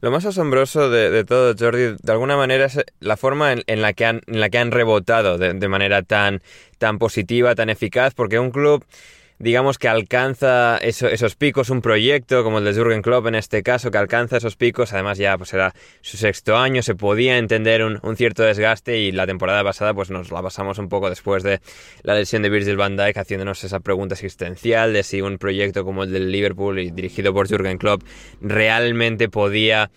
Lo 0.00 0.10
más 0.10 0.24
asombroso 0.24 0.88
de, 0.88 1.22
todo, 1.24 1.54
Jordi, 1.58 1.96
de 2.02 2.12
alguna 2.12 2.38
manera 2.38 2.64
es 2.64 2.80
la 3.00 3.18
forma 3.18 3.52
en, 3.52 3.82
la, 3.82 3.92
que 3.92 4.06
han, 4.06 4.22
en 4.28 4.40
la 4.40 4.48
que 4.48 4.56
han 4.56 4.70
rebotado 4.70 5.36
de, 5.36 5.52
de 5.52 5.68
manera 5.68 6.02
tan, 6.02 6.40
tan 6.78 6.98
positiva, 6.98 7.54
tan 7.54 7.68
eficaz, 7.68 8.14
porque 8.14 8.38
un 8.38 8.50
club 8.50 8.82
digamos 9.40 9.78
que 9.78 9.88
alcanza 9.88 10.76
esos 10.76 11.34
picos, 11.34 11.70
un 11.70 11.80
proyecto 11.80 12.44
como 12.44 12.58
el 12.58 12.64
de 12.64 12.74
Jürgen 12.74 13.00
Klopp 13.00 13.26
en 13.26 13.34
este 13.34 13.62
caso, 13.62 13.90
que 13.90 13.96
alcanza 13.96 14.36
esos 14.36 14.54
picos, 14.54 14.92
además 14.92 15.16
ya 15.16 15.36
pues 15.38 15.54
era 15.54 15.74
su 16.02 16.18
sexto 16.18 16.58
año, 16.58 16.82
se 16.82 16.94
podía 16.94 17.38
entender 17.38 17.82
un, 17.82 18.16
cierto 18.16 18.42
desgaste 18.42 18.98
y 18.98 19.12
la 19.12 19.26
temporada 19.26 19.64
pasada 19.64 19.94
pues 19.94 20.10
nos 20.10 20.30
la 20.30 20.42
pasamos 20.42 20.78
un 20.78 20.90
poco 20.90 21.08
después 21.08 21.42
de 21.42 21.60
la 22.02 22.14
lesión 22.14 22.42
de 22.42 22.50
Virgil 22.50 22.76
van 22.76 22.98
Dijk 22.98 23.16
haciéndonos 23.16 23.64
esa 23.64 23.80
pregunta 23.80 24.14
existencial 24.14 24.92
de 24.92 25.02
si 25.02 25.22
un 25.22 25.38
proyecto 25.38 25.86
como 25.86 26.04
el 26.04 26.12
del 26.12 26.30
Liverpool 26.30 26.78
y 26.78 26.90
dirigido 26.90 27.32
por 27.32 27.48
Jürgen 27.48 27.78
Klopp 27.78 28.02
realmente 28.42 29.30
podía 29.30 29.90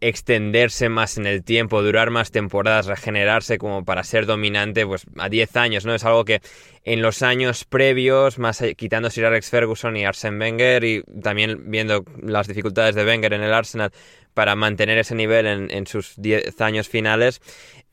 extenderse 0.00 0.88
más 0.88 1.18
en 1.18 1.26
el 1.26 1.44
tiempo, 1.44 1.82
durar 1.82 2.10
más 2.10 2.30
temporadas, 2.30 2.86
regenerarse 2.86 3.58
como 3.58 3.84
para 3.84 4.02
ser 4.02 4.26
dominante, 4.26 4.86
pues 4.86 5.04
a 5.18 5.28
10 5.28 5.56
años, 5.56 5.84
¿no? 5.84 5.94
Es 5.94 6.04
algo 6.04 6.24
que 6.24 6.40
en 6.84 7.02
los 7.02 7.22
años 7.22 7.64
previos, 7.64 8.38
más 8.38 8.62
quitando 8.76 9.10
Sir 9.10 9.26
Alex 9.26 9.50
Ferguson 9.50 9.96
y 9.96 10.04
Arsene 10.04 10.38
Wenger 10.38 10.84
y 10.84 11.02
también 11.22 11.70
viendo 11.70 12.04
las 12.22 12.48
dificultades 12.48 12.94
de 12.94 13.04
Wenger 13.04 13.34
en 13.34 13.42
el 13.42 13.52
Arsenal 13.52 13.92
para 14.32 14.56
mantener 14.56 14.96
ese 14.96 15.14
nivel 15.14 15.46
en, 15.70 15.86
sus 15.86 16.14
10 16.16 16.58
años 16.62 16.88
finales, 16.88 17.42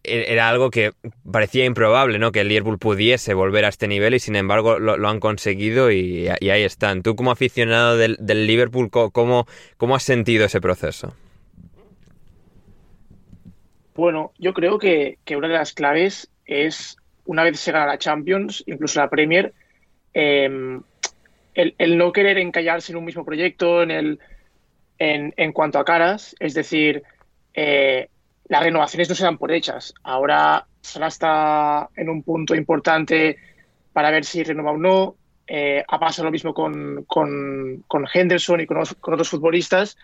e, 0.04 0.32
era 0.32 0.48
algo 0.48 0.70
que 0.70 0.94
parecía 1.30 1.66
improbable, 1.66 2.20
¿no? 2.20 2.32
Que 2.32 2.42
el 2.42 2.48
Liverpool 2.48 2.80
pudiese 2.80 3.34
volver 3.34 3.66
a 3.66 3.70
este 3.70 3.90
nivel 3.90 4.14
y 4.14 4.20
sin 4.20 4.38
embargo 4.38 4.80
lo, 4.80 5.10
han 5.10 5.20
conseguido 5.20 5.92
y, 5.92 6.30
ahí 6.30 6.64
están. 6.64 7.02
Tú 7.02 7.18
como 7.18 7.32
aficionado 7.32 7.98
del, 7.98 8.16
del 8.22 8.48
Liverpool, 8.48 8.90
¿cómo, 8.90 9.48
¿cómo 9.76 9.96
has 9.96 10.04
sentido 10.04 10.46
ese 10.46 10.62
proceso? 10.62 11.14
Bueno, 13.98 14.32
yo 14.38 14.54
creo 14.54 14.78
que, 14.78 15.18
una 15.36 15.48
de 15.48 15.56
las 15.56 15.74
claves 15.74 16.30
es, 16.46 16.98
una 17.26 17.44
vez 17.44 17.60
se 17.60 17.72
gana 17.72 17.88
la 17.88 17.98
Champions, 17.98 18.64
incluso 18.68 19.00
la 19.00 19.10
Premier, 19.10 19.54
em, 20.14 20.84
el, 21.56 21.98
no 21.98 22.12
querer 22.12 22.38
encallarse 22.38 22.92
en 22.92 23.00
un 23.00 23.06
mismo 23.06 23.26
proyecto 23.26 23.82
en, 23.82 23.90
el, 23.90 24.20
en, 25.00 25.52
cuanto 25.52 25.80
a 25.80 25.84
caras, 25.84 26.36
es 26.40 26.54
decir, 26.54 27.02
eh, 27.56 28.08
las 28.48 28.62
renovaciones 28.62 29.10
no 29.10 29.16
se 29.16 29.24
dan 29.24 29.40
por 29.40 29.52
hechas. 29.52 29.96
Ahora 30.04 30.68
Salah 30.80 31.08
está 31.08 31.90
en 31.96 32.10
un 32.10 32.22
punto 32.22 32.54
importante 32.54 33.38
para 33.94 34.12
ver 34.12 34.26
si 34.26 34.44
renueva 34.44 34.74
o 34.74 34.78
no. 34.78 35.16
Eh, 35.48 35.84
ha 35.88 36.00
pasado 36.00 36.26
lo 36.26 36.32
mismo 36.32 36.54
con, 36.54 37.04
con, 37.08 38.08
Henderson 38.14 38.62
y 38.62 38.68
con 38.68 38.78
otros 38.78 39.30
futbolistas. 39.30 39.98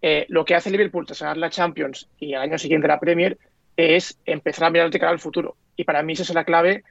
Eh, 0.00 0.26
lo 0.28 0.44
que 0.44 0.54
hace 0.54 0.70
Liverpool 0.70 1.06
tras 1.06 1.20
ganar 1.20 1.36
la 1.38 1.50
Champions 1.50 2.08
y 2.18 2.34
al 2.34 2.42
año 2.42 2.58
siguiente 2.58 2.86
la 2.86 3.00
Premier 3.00 3.36
es 3.76 4.18
empezar 4.24 4.66
a 4.66 4.70
mirar 4.70 4.90
de 4.90 4.98
cara 4.98 5.12
al 5.12 5.18
futuro. 5.18 5.56
Y 5.76 5.84
para 5.84 6.02
mí 6.02 6.12
esa 6.12 6.22
es 6.22 6.34
la 6.34 6.44
clave 6.44 6.84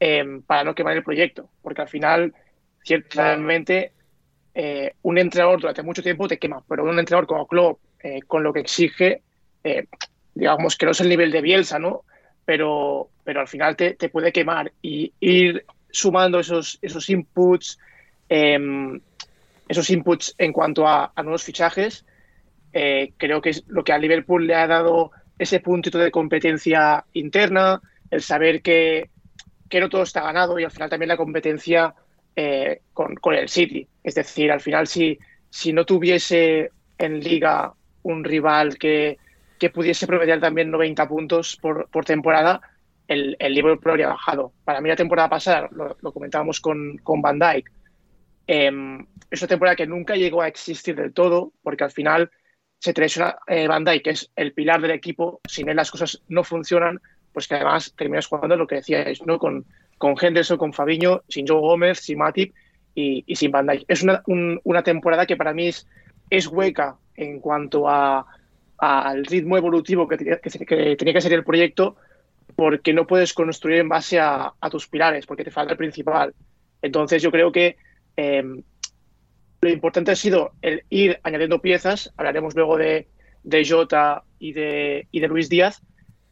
em, 0.00 0.42
para 0.42 0.64
no 0.64 0.74
quemar 0.74 0.96
el 0.96 1.02
proyecto, 1.02 1.50
porque 1.62 1.82
al 1.82 1.88
final, 1.88 2.34
ciertamente, 2.82 3.92
eh, 4.54 4.94
un 5.02 5.18
entrenador 5.18 5.60
durante 5.60 5.82
mucho 5.82 6.02
tiempo 6.02 6.28
te 6.28 6.38
quema, 6.38 6.62
pero 6.66 6.84
un 6.84 6.98
entrenador 6.98 7.26
como 7.26 7.46
Klopp, 7.46 7.80
eh, 8.02 8.20
con 8.26 8.42
lo 8.42 8.52
que 8.52 8.60
exige, 8.60 9.22
digamos 10.32 10.76
que 10.76 10.86
no 10.86 10.92
es 10.92 11.00
el 11.00 11.08
nivel 11.08 11.32
de 11.32 11.40
Bielsa, 11.40 11.78
¿no? 11.80 12.04
Pero, 12.44 13.10
pero 13.24 13.40
al 13.40 13.48
final 13.48 13.74
te, 13.74 13.96
puede 14.08 14.30
quemar 14.30 14.70
y 14.80 15.12
ir 15.18 15.64
sumando 15.90 16.38
esos, 16.38 16.78
esos 16.80 17.10
inputs, 17.10 17.76
em, 18.28 19.00
esos 19.66 19.90
inputs 19.90 20.34
en 20.38 20.52
cuanto 20.52 20.86
a 20.86 21.10
nuevos 21.16 21.42
fichajes, 21.42 22.04
eh, 22.78 23.14
creo 23.16 23.40
que 23.40 23.48
es 23.48 23.64
lo 23.68 23.84
que 23.84 23.94
a 23.94 23.98
Liverpool 23.98 24.46
le 24.46 24.54
ha 24.54 24.66
dado 24.66 25.10
ese 25.38 25.60
puntito 25.60 25.96
de 25.96 26.10
competencia 26.10 27.06
interna, 27.14 27.80
el 28.10 28.20
saber 28.20 28.60
que, 28.60 29.08
que 29.70 29.80
no 29.80 29.88
todo 29.88 30.02
está 30.02 30.20
ganado 30.20 30.58
y 30.58 30.64
al 30.64 30.70
final 30.70 30.90
también 30.90 31.08
la 31.08 31.16
competencia 31.16 31.94
eh, 32.36 32.82
con, 32.92 33.16
el 33.34 33.48
City. 33.48 33.88
Es 34.04 34.14
decir, 34.14 34.52
al 34.52 34.60
final 34.60 34.86
si, 34.86 35.18
si 35.48 35.72
no 35.72 35.86
tuviese 35.86 36.70
en 36.98 37.20
liga 37.20 37.72
un 38.02 38.22
rival 38.22 38.76
que, 38.76 39.16
que 39.58 39.70
pudiese 39.70 40.06
promediar 40.06 40.40
también 40.40 40.70
90 40.70 41.08
puntos 41.08 41.56
por, 41.56 41.88
temporada, 42.04 42.60
el, 43.08 43.38
el, 43.38 43.54
Liverpool 43.54 43.92
habría 43.92 44.08
bajado. 44.08 44.52
Para 44.66 44.82
mí 44.82 44.90
la 44.90 44.96
temporada 44.96 45.30
pasada, 45.30 45.70
lo, 45.72 46.12
comentábamos 46.12 46.60
con, 46.60 46.98
con 46.98 47.22
Van 47.22 47.38
Dijk, 47.38 47.70
em, 48.46 49.06
es 49.30 49.40
una 49.40 49.48
temporada 49.48 49.76
que 49.76 49.86
nunca 49.86 50.14
llegó 50.14 50.42
a 50.42 50.48
existir 50.48 50.94
del 50.94 51.14
todo, 51.14 51.54
porque 51.62 51.84
al 51.84 51.90
final 51.90 52.30
se 52.78 52.92
traiciona 52.92 53.36
eh, 53.46 53.66
Van 53.68 53.84
que 53.84 54.10
es 54.10 54.30
el 54.36 54.52
pilar 54.52 54.80
del 54.80 54.92
equipo, 54.92 55.40
sin 55.48 55.68
él 55.68 55.76
las 55.76 55.90
cosas 55.90 56.22
no 56.28 56.44
funcionan, 56.44 57.00
pues 57.32 57.48
que 57.48 57.54
además 57.54 57.92
terminas 57.96 58.26
jugando 58.26 58.56
lo 58.56 58.66
que 58.66 58.76
decíais, 58.76 59.24
¿no? 59.26 59.38
Con, 59.38 59.64
con 59.98 60.14
Henderson, 60.20 60.58
con 60.58 60.72
Fabiño, 60.72 61.22
sin 61.28 61.46
Joe 61.46 61.60
Gómez, 61.60 62.00
sin 62.00 62.18
Matip 62.18 62.54
y, 62.94 63.24
sin 63.34 63.50
Van 63.50 63.68
Es 63.88 64.02
una, 64.02 64.22
una, 64.26 64.82
temporada 64.82 65.26
que 65.26 65.36
para 65.36 65.52
mí 65.52 65.68
es, 65.68 65.86
es 66.30 66.46
hueca 66.46 66.96
en 67.14 67.40
cuanto 67.40 67.88
a, 67.88 68.26
al 68.78 69.24
ritmo 69.24 69.56
evolutivo 69.56 70.08
que, 70.08 70.16
que, 70.16 70.96
tenía 70.96 71.14
que 71.14 71.20
ser 71.20 71.32
el 71.32 71.44
proyecto, 71.44 71.96
porque 72.54 72.92
no 72.92 73.06
puedes 73.06 73.32
construir 73.34 73.80
en 73.80 73.88
base 73.88 74.18
a, 74.18 74.52
tus 74.70 74.88
pilares, 74.88 75.26
porque 75.26 75.44
te 75.44 75.50
falta 75.50 75.72
el 75.72 75.78
principal. 75.78 76.34
Entonces 76.82 77.22
yo 77.22 77.30
creo 77.30 77.52
que 77.52 77.76
eh, 78.16 78.42
lo 79.60 79.70
importante 79.70 80.10
ha 80.12 80.16
sido 80.16 80.52
el 80.62 80.84
ir 80.90 81.18
añadiendo 81.22 81.60
piezas. 81.60 82.12
Hablaremos 82.16 82.54
luego 82.54 82.76
de, 82.76 83.08
de 83.42 83.66
Jota 83.66 84.22
y 84.38 84.52
de, 84.52 85.08
y 85.10 85.20
de 85.20 85.28
Luis 85.28 85.48
Díaz. 85.48 85.82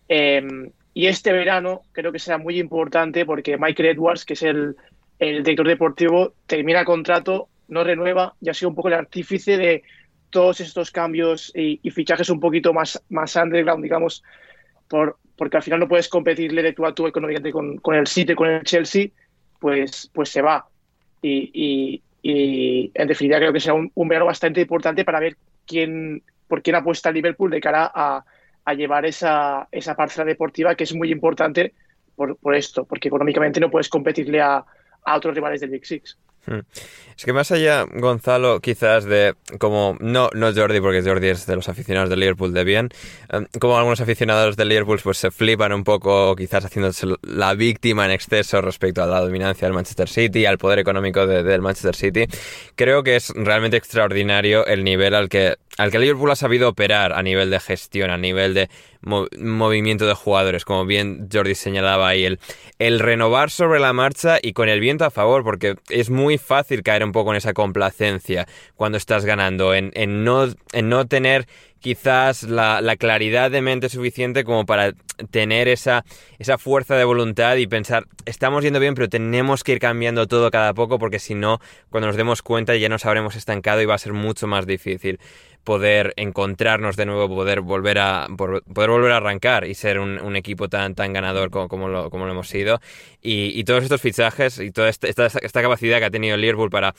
Em, 0.08 0.70
y 0.92 1.06
este 1.06 1.32
verano 1.32 1.82
creo 1.92 2.12
que 2.12 2.18
será 2.18 2.38
muy 2.38 2.58
importante 2.58 3.24
porque 3.24 3.56
Michael 3.56 3.90
Edwards, 3.90 4.24
que 4.24 4.34
es 4.34 4.42
el, 4.42 4.76
el 5.18 5.42
director 5.42 5.66
deportivo, 5.66 6.34
termina 6.46 6.84
contrato, 6.84 7.48
no 7.68 7.82
renueva 7.82 8.34
y 8.40 8.50
ha 8.50 8.54
sido 8.54 8.68
un 8.68 8.74
poco 8.74 8.88
el 8.88 8.94
artífice 8.94 9.56
de 9.56 9.82
todos 10.30 10.60
estos 10.60 10.90
cambios 10.90 11.52
y, 11.54 11.78
fichajes 11.90 12.28
un 12.28 12.40
poquito 12.40 12.72
más, 12.72 13.02
más 13.08 13.34
underground, 13.36 13.82
digamos, 13.82 14.22
por, 14.88 15.18
porque 15.36 15.56
al 15.56 15.62
final 15.62 15.80
no 15.80 15.88
puedes 15.88 16.08
competirle 16.08 16.62
de 16.62 16.72
tú 16.72 16.84
a 16.84 16.94
tú 16.94 17.06
económicamente 17.06 17.52
con, 17.52 17.78
con 17.78 17.94
el 17.94 18.06
City, 18.06 18.34
con 18.34 18.50
el 18.50 18.64
Chelsea, 18.64 19.08
pues, 19.60 20.10
pues 20.12 20.28
se 20.28 20.42
va. 20.42 20.66
y, 21.22 21.50
y 21.54 22.02
en 22.24 23.06
definitiva 23.06 23.38
creo 23.38 23.52
que 23.52 23.60
será 23.60 23.74
un, 23.74 24.08
verano 24.08 24.26
bastante 24.26 24.62
importante 24.62 25.04
para 25.04 25.20
ver 25.20 25.36
quién, 25.66 26.22
por 26.48 26.62
quién 26.62 26.76
apuesta 26.76 27.10
el 27.10 27.16
Liverpool 27.16 27.50
de 27.50 27.60
cara 27.60 27.90
a, 27.94 28.24
a 28.64 28.74
llevar 28.74 29.04
esa, 29.04 29.68
esa 29.70 29.94
parcela 29.94 30.24
deportiva 30.24 30.74
que 30.74 30.84
es 30.84 30.94
muy 30.94 31.12
importante 31.12 31.74
por, 32.16 32.36
por 32.36 32.54
esto, 32.54 32.84
porque 32.84 33.08
económicamente 33.08 33.60
no 33.60 33.70
puedes 33.70 33.90
competirle 33.90 34.40
a, 34.40 34.64
a 35.04 35.16
otros 35.16 35.34
rivales 35.34 35.60
del 35.60 35.70
Big 35.70 35.84
Six. 35.84 36.18
Hmm. 36.46 36.60
Es 37.16 37.24
que 37.24 37.32
más 37.32 37.52
allá, 37.52 37.84
Gonzalo, 37.84 38.60
quizás 38.60 39.04
de 39.04 39.34
como, 39.58 39.96
no, 40.00 40.30
no 40.34 40.52
Jordi, 40.52 40.80
porque 40.80 41.00
Jordi 41.02 41.28
es 41.28 41.46
de 41.46 41.54
los 41.54 41.68
aficionados 41.68 42.10
del 42.10 42.18
Liverpool 42.18 42.52
de 42.52 42.64
bien, 42.64 42.88
em, 43.30 43.46
como 43.60 43.78
algunos 43.78 44.00
aficionados 44.00 44.56
del 44.56 44.68
Liverpool 44.68 44.98
pues 45.02 45.18
se 45.18 45.30
flipan 45.30 45.72
un 45.72 45.84
poco, 45.84 46.34
quizás 46.34 46.64
haciéndose 46.64 47.06
la 47.22 47.54
víctima 47.54 48.04
en 48.04 48.10
exceso 48.10 48.60
respecto 48.60 49.02
a 49.02 49.06
la 49.06 49.20
dominancia 49.20 49.68
del 49.68 49.74
Manchester 49.74 50.08
City, 50.08 50.44
al 50.44 50.58
poder 50.58 50.80
económico 50.80 51.24
del 51.26 51.62
Manchester 51.62 51.94
City, 51.94 52.26
creo 52.74 53.04
que 53.04 53.14
es 53.14 53.30
realmente 53.30 53.76
extraordinario 53.76 54.66
el 54.66 54.82
nivel 54.82 55.14
al 55.14 55.28
que, 55.28 55.54
al 55.78 55.92
que 55.92 56.00
Liverpool 56.00 56.32
ha 56.32 56.36
sabido 56.36 56.68
operar 56.68 57.12
a 57.12 57.22
nivel 57.22 57.48
de 57.48 57.60
gestión, 57.60 58.10
a 58.10 58.18
nivel 58.18 58.54
de 58.54 58.68
movimiento 59.04 60.06
de 60.06 60.14
jugadores, 60.14 60.64
como 60.64 60.86
bien 60.86 61.28
Jordi 61.32 61.54
señalaba 61.54 62.08
ahí, 62.08 62.36
el, 62.78 62.98
renovar 62.98 63.50
sobre 63.50 63.80
la 63.80 63.92
marcha 63.92 64.38
y 64.42 64.52
con 64.52 64.68
el 64.68 64.80
viento 64.80 65.04
a 65.04 65.10
favor, 65.10 65.44
porque 65.44 65.76
es 65.88 66.10
muy 66.10 66.38
fácil 66.38 66.82
caer 66.82 67.04
un 67.04 67.12
poco 67.12 67.30
en 67.30 67.36
esa 67.36 67.52
complacencia 67.52 68.46
cuando 68.76 68.98
estás 68.98 69.24
ganando, 69.24 69.74
en, 69.74 69.92
no, 70.24 70.46
en 70.72 70.88
no 70.88 71.06
tener 71.06 71.46
quizás 71.80 72.44
la, 72.44 72.80
la, 72.80 72.96
claridad 72.96 73.50
de 73.50 73.60
mente 73.60 73.90
suficiente 73.90 74.42
como 74.42 74.64
para 74.64 74.94
tener 75.30 75.68
esa, 75.68 76.02
esa 76.38 76.56
fuerza 76.56 76.96
de 76.96 77.04
voluntad 77.04 77.56
y 77.56 77.66
pensar, 77.66 78.06
estamos 78.24 78.64
yendo 78.64 78.80
bien, 78.80 78.94
pero 78.94 79.10
tenemos 79.10 79.62
que 79.62 79.72
ir 79.72 79.80
cambiando 79.80 80.26
todo 80.26 80.50
cada 80.50 80.72
poco 80.72 80.98
porque 80.98 81.18
si 81.18 81.34
no, 81.34 81.60
cuando 81.90 82.06
nos 82.06 82.16
demos 82.16 82.40
cuenta 82.40 82.74
ya 82.74 82.88
nos 82.88 83.04
habremos 83.04 83.36
estancado 83.36 83.82
y 83.82 83.84
va 83.84 83.96
a 83.96 83.98
ser 83.98 84.14
mucho 84.14 84.46
más 84.46 84.66
difícil 84.66 85.20
poder 85.64 86.12
encontrarnos 86.16 86.96
de 86.96 87.06
nuevo, 87.06 87.28
poder 87.28 87.62
volver 87.62 87.98
a, 87.98 88.26
volver 88.94 89.12
a 89.12 89.18
arrancar 89.18 89.66
y 89.66 89.74
ser 89.74 89.98
un, 89.98 90.36
equipo 90.36 90.68
tan, 90.68 90.94
tan 90.94 91.12
ganador 91.12 91.50
como, 91.50 91.68
como, 91.68 91.88
lo, 91.88 92.30
hemos 92.30 92.48
sido. 92.48 92.80
Y, 93.22 93.62
todos 93.64 93.82
estos 93.82 94.00
fichajes 94.00 94.58
y 94.58 94.70
toda 94.70 94.88
esta, 94.88 95.08
esta, 95.08 95.62
capacidad 95.62 95.98
que 95.98 96.04
ha 96.04 96.10
tenido 96.10 96.34
el 96.34 96.40
Liverpool 96.40 96.70
para, 96.70 96.94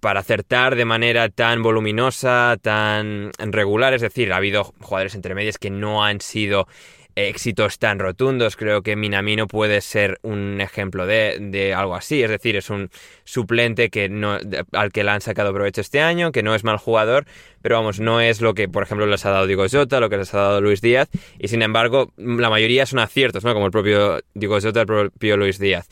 para 0.00 0.20
acertar 0.20 0.76
de 0.76 0.84
manera 0.84 1.28
tan 1.28 1.62
voluminosa, 1.62 2.56
tan 2.60 3.30
regular, 3.38 3.94
es 3.94 4.02
decir, 4.02 4.32
ha 4.32 4.36
habido 4.36 4.72
jugadores 4.80 5.14
entre 5.14 5.34
medias 5.34 5.58
que 5.58 5.70
no 5.70 6.04
han 6.04 6.20
sido 6.20 6.66
éxitos 7.16 7.78
tan 7.78 7.98
rotundos. 7.98 8.56
Creo 8.56 8.82
que 8.82 8.96
Minamino 8.96 9.46
puede 9.46 9.80
ser 9.80 10.18
un 10.22 10.60
ejemplo 10.60 11.06
de, 11.06 11.74
algo 11.76 11.94
así. 11.94 12.22
Es 12.22 12.30
decir, 12.30 12.56
es 12.56 12.70
un 12.70 12.90
suplente 13.24 13.90
que 13.90 14.08
no, 14.08 14.38
al 14.72 14.92
que 14.92 15.04
le 15.04 15.10
han 15.10 15.20
sacado 15.20 15.52
provecho 15.52 15.80
este 15.80 16.00
año, 16.00 16.32
que 16.32 16.42
no 16.42 16.54
es 16.54 16.64
mal 16.64 16.78
jugador, 16.78 17.26
pero 17.60 17.76
vamos, 17.76 18.00
no 18.00 18.20
es 18.20 18.40
lo 18.40 18.54
que, 18.54 18.68
por 18.68 18.82
ejemplo, 18.82 19.06
les 19.06 19.24
ha 19.26 19.30
dado 19.30 19.46
Diego 19.46 19.66
Jota, 19.70 20.00
lo 20.00 20.10
que 20.10 20.16
les 20.16 20.32
ha 20.34 20.38
dado 20.38 20.60
Luis 20.60 20.80
Díaz, 20.80 21.08
y 21.38 21.48
sin 21.48 21.62
embargo, 21.62 22.12
la 22.16 22.50
mayoría 22.50 22.86
son 22.86 22.98
aciertos, 22.98 23.44
¿no? 23.44 23.54
Como 23.54 23.66
el 23.66 23.72
propio 23.72 24.20
Diego 24.34 24.60
Jota, 24.60 24.80
el 24.80 24.86
propio 24.86 25.36
Luis 25.36 25.58
Díaz 25.58 25.88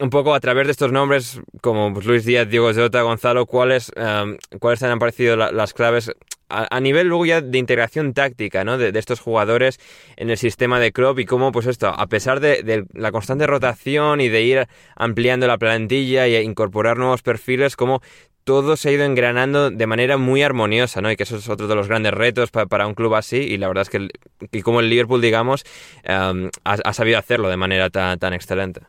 un 0.00 0.08
poco 0.08 0.34
a 0.34 0.40
través 0.40 0.66
de 0.66 0.72
estos 0.72 0.92
nombres, 0.92 1.40
como 1.60 1.92
pues, 1.92 2.06
Luis 2.06 2.24
Díaz, 2.24 2.48
Diego 2.48 2.72
Jota, 2.72 3.02
Gonzalo, 3.02 3.44
¿cuáles, 3.44 3.92
um, 3.96 4.36
¿cuáles 4.58 4.80
te 4.80 4.86
han 4.86 4.98
parecido 4.98 5.36
las 5.36 5.74
claves 5.74 6.12
a, 6.50 6.80
nivel 6.80 7.08
luego 7.08 7.26
ya 7.26 7.40
de 7.40 7.58
integración 7.58 8.12
táctica, 8.12 8.64
¿no? 8.64 8.78
De, 8.78 8.98
estos 8.98 9.20
jugadores 9.20 9.78
en 10.16 10.30
el 10.30 10.36
sistema 10.36 10.80
de 10.80 10.92
Klopp 10.92 11.18
y 11.20 11.24
cómo, 11.24 11.52
pues 11.52 11.66
esto, 11.66 11.88
a 11.88 12.06
pesar 12.06 12.40
de, 12.40 12.84
la 12.92 13.12
constante 13.12 13.46
rotación 13.46 14.20
y 14.20 14.28
de 14.28 14.42
ir 14.42 14.68
ampliando 14.96 15.46
la 15.46 15.58
plantilla 15.58 16.28
y 16.28 16.36
incorporar 16.36 16.98
nuevos 16.98 17.22
perfiles, 17.22 17.76
cómo 17.76 18.02
todo 18.44 18.76
se 18.76 18.88
ha 18.88 18.92
ido 18.92 19.04
engranando 19.04 19.70
de 19.70 19.86
manera 19.86 20.16
muy 20.16 20.42
armoniosa, 20.42 21.00
¿no? 21.00 21.10
Y 21.10 21.16
que 21.16 21.22
eso 21.22 21.36
es 21.36 21.48
otro 21.48 21.68
de 21.68 21.74
los 21.74 21.88
grandes 21.88 22.12
retos 22.12 22.50
para 22.50 22.86
un 22.86 22.94
club 22.94 23.14
así. 23.14 23.36
Y 23.36 23.58
la 23.58 23.68
verdad 23.68 23.82
es 23.82 23.90
que, 23.90 24.62
como 24.62 24.80
el 24.80 24.90
Liverpool, 24.90 25.20
digamos, 25.20 25.64
um, 26.08 26.50
ha, 26.64 26.92
sabido 26.92 27.18
hacerlo 27.18 27.48
de 27.48 27.56
manera 27.56 27.90
tan, 27.90 28.18
tan 28.18 28.32
excelente. 28.32 28.80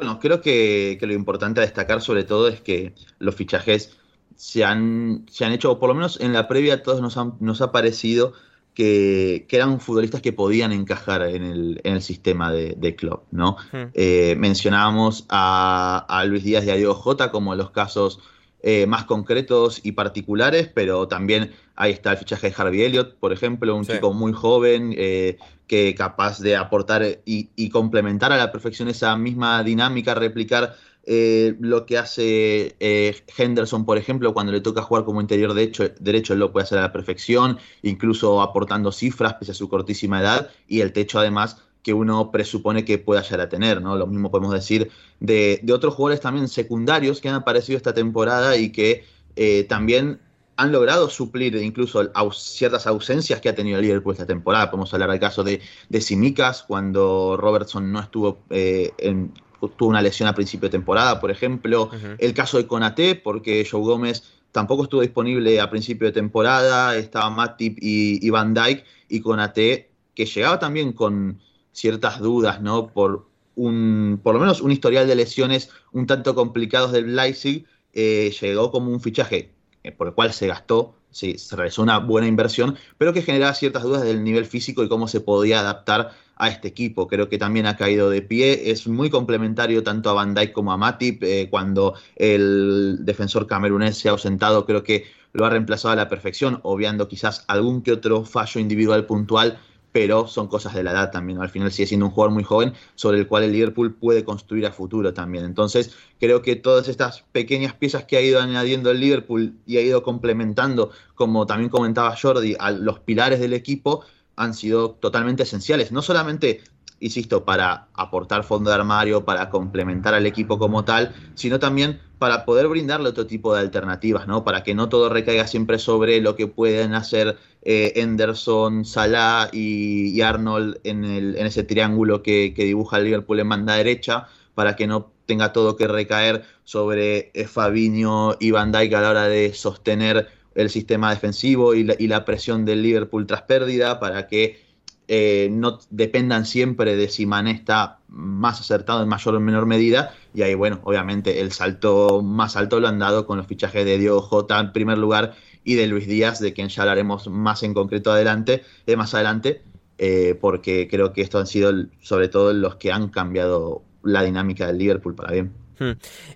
Bueno, 0.00 0.18
creo 0.18 0.40
que, 0.40 0.98
lo 0.98 1.12
importante 1.12 1.60
a 1.60 1.62
destacar 1.62 2.00
sobre 2.00 2.24
todo 2.24 2.48
es 2.48 2.62
que 2.62 2.94
los 3.18 3.34
fichajes 3.34 3.98
se 4.40 4.64
han, 4.64 5.26
se 5.30 5.44
han 5.44 5.52
hecho, 5.52 5.70
o 5.70 5.78
por 5.78 5.90
lo 5.90 5.94
menos 5.94 6.18
en 6.18 6.32
la 6.32 6.48
previa 6.48 6.82
todos 6.82 7.02
nos, 7.02 7.14
nos 7.40 7.60
ha 7.60 7.72
parecido 7.72 8.32
que, 8.72 9.46
eran 9.50 9.80
futbolistas 9.80 10.22
que 10.22 10.32
podían 10.32 10.72
encajar 10.72 11.20
en 11.28 11.44
el, 11.44 11.80
en 11.84 11.96
el 11.96 12.00
sistema 12.00 12.50
de, 12.50 12.74
de 12.74 12.96
club, 12.96 13.20
¿no? 13.32 13.58
Hmm. 13.70 13.90
Eh, 13.92 14.36
mencionábamos 14.38 15.26
a, 15.28 16.06
a, 16.08 16.24
Luis 16.24 16.42
Díaz 16.42 16.64
y 16.64 16.70
a 16.70 16.76
Diego 16.76 16.94
Jota 16.94 17.30
como 17.30 17.54
los 17.54 17.70
casos 17.70 18.20
eh, 18.62 18.86
más 18.86 19.04
concretos 19.04 19.82
y 19.82 19.92
particulares, 19.92 20.70
pero 20.72 21.06
también 21.06 21.52
ahí 21.76 21.92
está 21.92 22.12
el 22.12 22.16
fichaje 22.16 22.48
de 22.48 22.54
Harvey 22.56 22.80
Elliott, 22.80 23.16
por 23.16 23.34
ejemplo, 23.34 23.76
un 23.76 23.84
chico 23.84 24.14
muy 24.14 24.32
joven 24.32 24.94
eh, 24.96 25.36
que 25.66 25.94
capaz 25.94 26.40
de 26.40 26.56
aportar 26.56 27.02
y, 27.26 27.50
y, 27.56 27.68
complementar 27.68 28.32
a 28.32 28.38
la 28.38 28.50
perfección 28.50 28.88
esa 28.88 29.14
misma 29.18 29.62
dinámica, 29.62 30.14
replicar 30.14 30.76
eh, 31.04 31.56
lo 31.60 31.86
que 31.86 31.98
hace 31.98 32.76
eh, 32.78 33.16
Henderson, 33.36 33.86
por 33.86 33.96
ejemplo, 33.96 34.34
cuando 34.34 34.52
le 34.52 34.60
toca 34.60 34.82
jugar 34.82 35.04
como 35.04 35.20
interior 35.20 35.54
derecho, 35.54 35.84
él 36.32 36.38
lo 36.38 36.52
puede 36.52 36.64
hacer 36.64 36.78
a 36.78 36.82
la 36.82 36.92
perfección, 36.92 37.58
incluso 37.82 38.42
aportando 38.42 38.92
cifras 38.92 39.34
pese 39.34 39.52
a 39.52 39.54
su 39.54 39.68
cortísima 39.68 40.20
edad 40.20 40.50
y 40.68 40.80
el 40.80 40.92
techo 40.92 41.18
además 41.18 41.62
que 41.82 41.94
uno 41.94 42.30
presupone 42.30 42.84
que 42.84 42.98
pueda 42.98 43.22
llegar 43.22 43.40
a 43.40 43.48
tener, 43.48 43.80
¿no? 43.80 43.96
Lo 43.96 44.06
mismo 44.06 44.30
podemos 44.30 44.52
decir 44.52 44.90
de, 45.20 45.64
otros 45.72 45.94
jugadores 45.94 46.20
también 46.20 46.48
secundarios 46.48 47.20
que 47.20 47.30
han 47.30 47.36
aparecido 47.36 47.78
esta 47.78 47.94
temporada 47.94 48.58
y 48.58 48.70
que 48.70 49.04
eh, 49.36 49.64
también 49.64 50.20
han 50.56 50.72
logrado 50.72 51.08
suplir 51.08 51.56
incluso 51.56 52.12
ciertas 52.34 52.86
ausencias 52.86 53.40
que 53.40 53.48
ha 53.48 53.54
tenido 53.54 53.78
el 53.78 53.84
Liverpool 53.86 54.12
esta 54.12 54.26
temporada. 54.26 54.70
Podemos 54.70 54.92
hablar 54.92 55.10
del 55.10 55.18
caso 55.18 55.42
de, 55.42 55.62
de 55.88 56.00
Simicas, 56.02 56.62
cuando 56.62 57.38
Robertson 57.38 57.90
no 57.90 58.00
estuvo 58.00 58.42
en, 58.50 59.32
tuvo 59.60 59.88
una 59.90 60.02
lesión 60.02 60.28
a 60.28 60.34
principio 60.34 60.68
de 60.68 60.72
temporada, 60.72 61.20
por 61.20 61.30
ejemplo. 61.30 61.90
El 62.18 62.34
caso 62.34 62.58
de 62.58 62.66
Conate, 62.66 63.14
porque 63.14 63.66
Joe 63.70 63.82
Gómez 63.82 64.22
tampoco 64.52 64.84
estuvo 64.84 65.00
disponible 65.02 65.60
a 65.60 65.70
principio 65.70 66.08
de 66.08 66.12
temporada, 66.12 66.96
estaba 66.96 67.30
Matip 67.30 67.78
y, 67.80 68.24
y 68.26 68.30
Van 68.30 68.54
Dyke, 68.54 68.84
y 69.08 69.20
Conate, 69.20 69.90
que 70.14 70.26
llegaba 70.26 70.58
también 70.58 70.92
con 70.92 71.40
ciertas 71.72 72.20
dudas, 72.20 72.60
¿no? 72.60 72.88
Por 72.88 73.26
un, 73.56 74.20
por 74.22 74.34
lo 74.34 74.40
menos 74.40 74.60
un 74.60 74.72
historial 74.72 75.06
de 75.06 75.14
lesiones 75.14 75.70
un 75.92 76.06
tanto 76.06 76.34
complicados 76.34 76.92
del 76.92 77.14
Leipzig, 77.14 77.66
eh, 77.92 78.34
llegó 78.40 78.70
como 78.70 78.90
un 78.90 79.00
fichaje 79.00 79.52
eh, 79.82 79.92
por 79.92 80.08
el 80.08 80.14
cual 80.14 80.32
se 80.32 80.46
gastó, 80.46 80.94
sí, 81.10 81.38
se 81.38 81.56
realizó 81.56 81.82
una 81.82 81.98
buena 81.98 82.26
inversión, 82.26 82.76
pero 82.98 83.12
que 83.12 83.22
generaba 83.22 83.54
ciertas 83.54 83.82
dudas 83.82 84.02
del 84.02 84.22
nivel 84.22 84.46
físico 84.46 84.82
y 84.82 84.88
cómo 84.88 85.08
se 85.08 85.20
podía 85.20 85.60
adaptar 85.60 86.12
a 86.40 86.48
este 86.48 86.68
equipo. 86.68 87.06
Creo 87.06 87.28
que 87.28 87.38
también 87.38 87.66
ha 87.66 87.76
caído 87.76 88.10
de 88.10 88.22
pie. 88.22 88.70
Es 88.70 88.88
muy 88.88 89.10
complementario 89.10 89.82
tanto 89.82 90.10
a 90.10 90.14
Van 90.14 90.34
Dijk 90.34 90.52
como 90.52 90.72
a 90.72 90.76
Matip. 90.76 91.22
Eh, 91.22 91.48
cuando 91.50 91.94
el 92.16 92.98
defensor 93.02 93.46
camerunés 93.46 93.98
se 93.98 94.08
ha 94.08 94.12
ausentado, 94.12 94.64
creo 94.64 94.82
que 94.82 95.04
lo 95.32 95.44
ha 95.44 95.50
reemplazado 95.50 95.92
a 95.92 95.96
la 95.96 96.08
perfección, 96.08 96.58
obviando 96.62 97.06
quizás 97.06 97.44
algún 97.46 97.82
que 97.82 97.92
otro 97.92 98.24
fallo 98.24 98.60
individual 98.60 99.06
puntual, 99.06 99.58
pero 99.92 100.26
son 100.26 100.48
cosas 100.48 100.74
de 100.74 100.82
la 100.82 100.92
edad 100.92 101.10
también. 101.10 101.40
Al 101.40 101.50
final 101.50 101.70
sigue 101.72 101.86
siendo 101.86 102.06
un 102.06 102.12
jugador 102.12 102.32
muy 102.32 102.44
joven 102.44 102.72
sobre 102.94 103.18
el 103.18 103.26
cual 103.26 103.44
el 103.44 103.52
Liverpool 103.52 103.94
puede 103.94 104.24
construir 104.24 104.66
a 104.66 104.72
futuro 104.72 105.12
también. 105.12 105.44
Entonces, 105.44 105.94
creo 106.18 106.42
que 106.42 106.56
todas 106.56 106.88
estas 106.88 107.22
pequeñas 107.32 107.74
piezas 107.74 108.04
que 108.04 108.16
ha 108.16 108.20
ido 108.20 108.40
añadiendo 108.40 108.90
el 108.90 109.00
Liverpool 109.00 109.54
y 109.66 109.76
ha 109.76 109.82
ido 109.82 110.02
complementando, 110.02 110.90
como 111.14 111.44
también 111.46 111.70
comentaba 111.70 112.16
Jordi, 112.16 112.56
a 112.58 112.70
los 112.70 113.00
pilares 113.00 113.40
del 113.40 113.52
equipo, 113.52 114.04
han 114.40 114.54
sido 114.54 114.92
totalmente 114.92 115.42
esenciales, 115.42 115.92
no 115.92 116.00
solamente, 116.00 116.62
insisto, 116.98 117.44
para 117.44 117.88
aportar 117.92 118.42
fondo 118.42 118.70
de 118.70 118.76
armario, 118.76 119.22
para 119.26 119.50
complementar 119.50 120.14
al 120.14 120.24
equipo 120.24 120.58
como 120.58 120.82
tal, 120.82 121.14
sino 121.34 121.58
también 121.58 122.00
para 122.18 122.46
poder 122.46 122.66
brindarle 122.68 123.10
otro 123.10 123.26
tipo 123.26 123.54
de 123.54 123.60
alternativas, 123.60 124.26
¿no? 124.26 124.42
Para 124.42 124.62
que 124.62 124.74
no 124.74 124.88
todo 124.88 125.10
recaiga 125.10 125.46
siempre 125.46 125.78
sobre 125.78 126.22
lo 126.22 126.36
que 126.36 126.46
pueden 126.46 126.94
hacer 126.94 127.36
eh, 127.60 127.92
Henderson, 127.96 128.86
Salah 128.86 129.50
y, 129.52 130.18
Arnold 130.22 130.80
en, 130.84 131.04
el, 131.04 131.36
en, 131.36 131.46
ese 131.46 131.62
triángulo 131.62 132.22
que, 132.22 132.54
dibuja 132.56 132.96
el 132.96 133.04
Liverpool 133.04 133.40
en 133.40 133.48
banda 133.50 133.74
derecha, 133.74 134.26
para 134.54 134.74
que 134.74 134.86
no 134.86 135.12
tenga 135.26 135.52
todo 135.52 135.76
que 135.76 135.86
recaer 135.86 136.44
sobre 136.64 137.30
eh, 137.34 137.46
Fabinho 137.46 138.36
y 138.40 138.52
Van 138.52 138.72
Dijk 138.72 138.94
a 138.94 139.02
la 139.02 139.10
hora 139.10 139.28
de 139.28 139.52
sostener 139.52 140.39
el 140.54 140.70
sistema 140.70 141.10
defensivo 141.10 141.74
y 141.74 141.84
la, 141.84 142.24
presión 142.24 142.64
del 142.64 142.82
Liverpool 142.82 143.26
tras 143.26 143.42
pérdida 143.42 144.00
para 144.00 144.26
que 144.26 144.60
eh, 145.08 145.48
no 145.50 145.78
dependan 145.90 146.46
siempre 146.46 146.96
de 146.96 147.08
si 147.08 147.26
Mané 147.26 147.52
está 147.52 147.98
más 148.08 148.60
acertado 148.60 149.02
en 149.02 149.08
mayor 149.08 149.34
o 149.34 149.40
menor 149.40 149.66
medida. 149.66 150.14
Y 150.34 150.42
ahí, 150.42 150.54
bueno, 150.54 150.80
obviamente 150.84 151.40
el 151.40 151.52
salto 151.52 152.22
más 152.22 152.56
alto 152.56 152.80
lo 152.80 152.88
han 152.88 152.98
dado 152.98 153.26
con 153.26 153.38
los 153.38 153.46
fichajes 153.46 153.84
de 153.84 153.98
Diego 153.98 154.20
Jota 154.20 154.60
en 154.60 154.72
primer 154.72 154.98
lugar 154.98 155.34
y 155.64 155.74
de 155.74 155.86
Luis 155.86 156.06
Díaz, 156.06 156.40
de 156.40 156.52
quien 156.52 156.68
ya 156.68 156.82
hablaremos 156.82 157.28
más 157.28 157.62
en 157.62 157.74
concreto 157.74 158.12
adelante, 158.12 158.62
de 158.86 158.96
más 158.96 159.14
adelante, 159.14 159.62
eh, 159.98 160.36
porque 160.40 160.88
creo 160.88 161.12
que 161.12 161.20
estos 161.20 161.40
han 161.40 161.46
sido 161.46 161.72
sobre 162.00 162.28
todo 162.28 162.52
los 162.52 162.76
que 162.76 162.92
han 162.92 163.08
cambiado 163.08 163.82
la 164.02 164.22
dinámica 164.22 164.66
del 164.66 164.78
Liverpool 164.78 165.14
para 165.14 165.32
bien. 165.32 165.52
Hmm. 165.78 165.92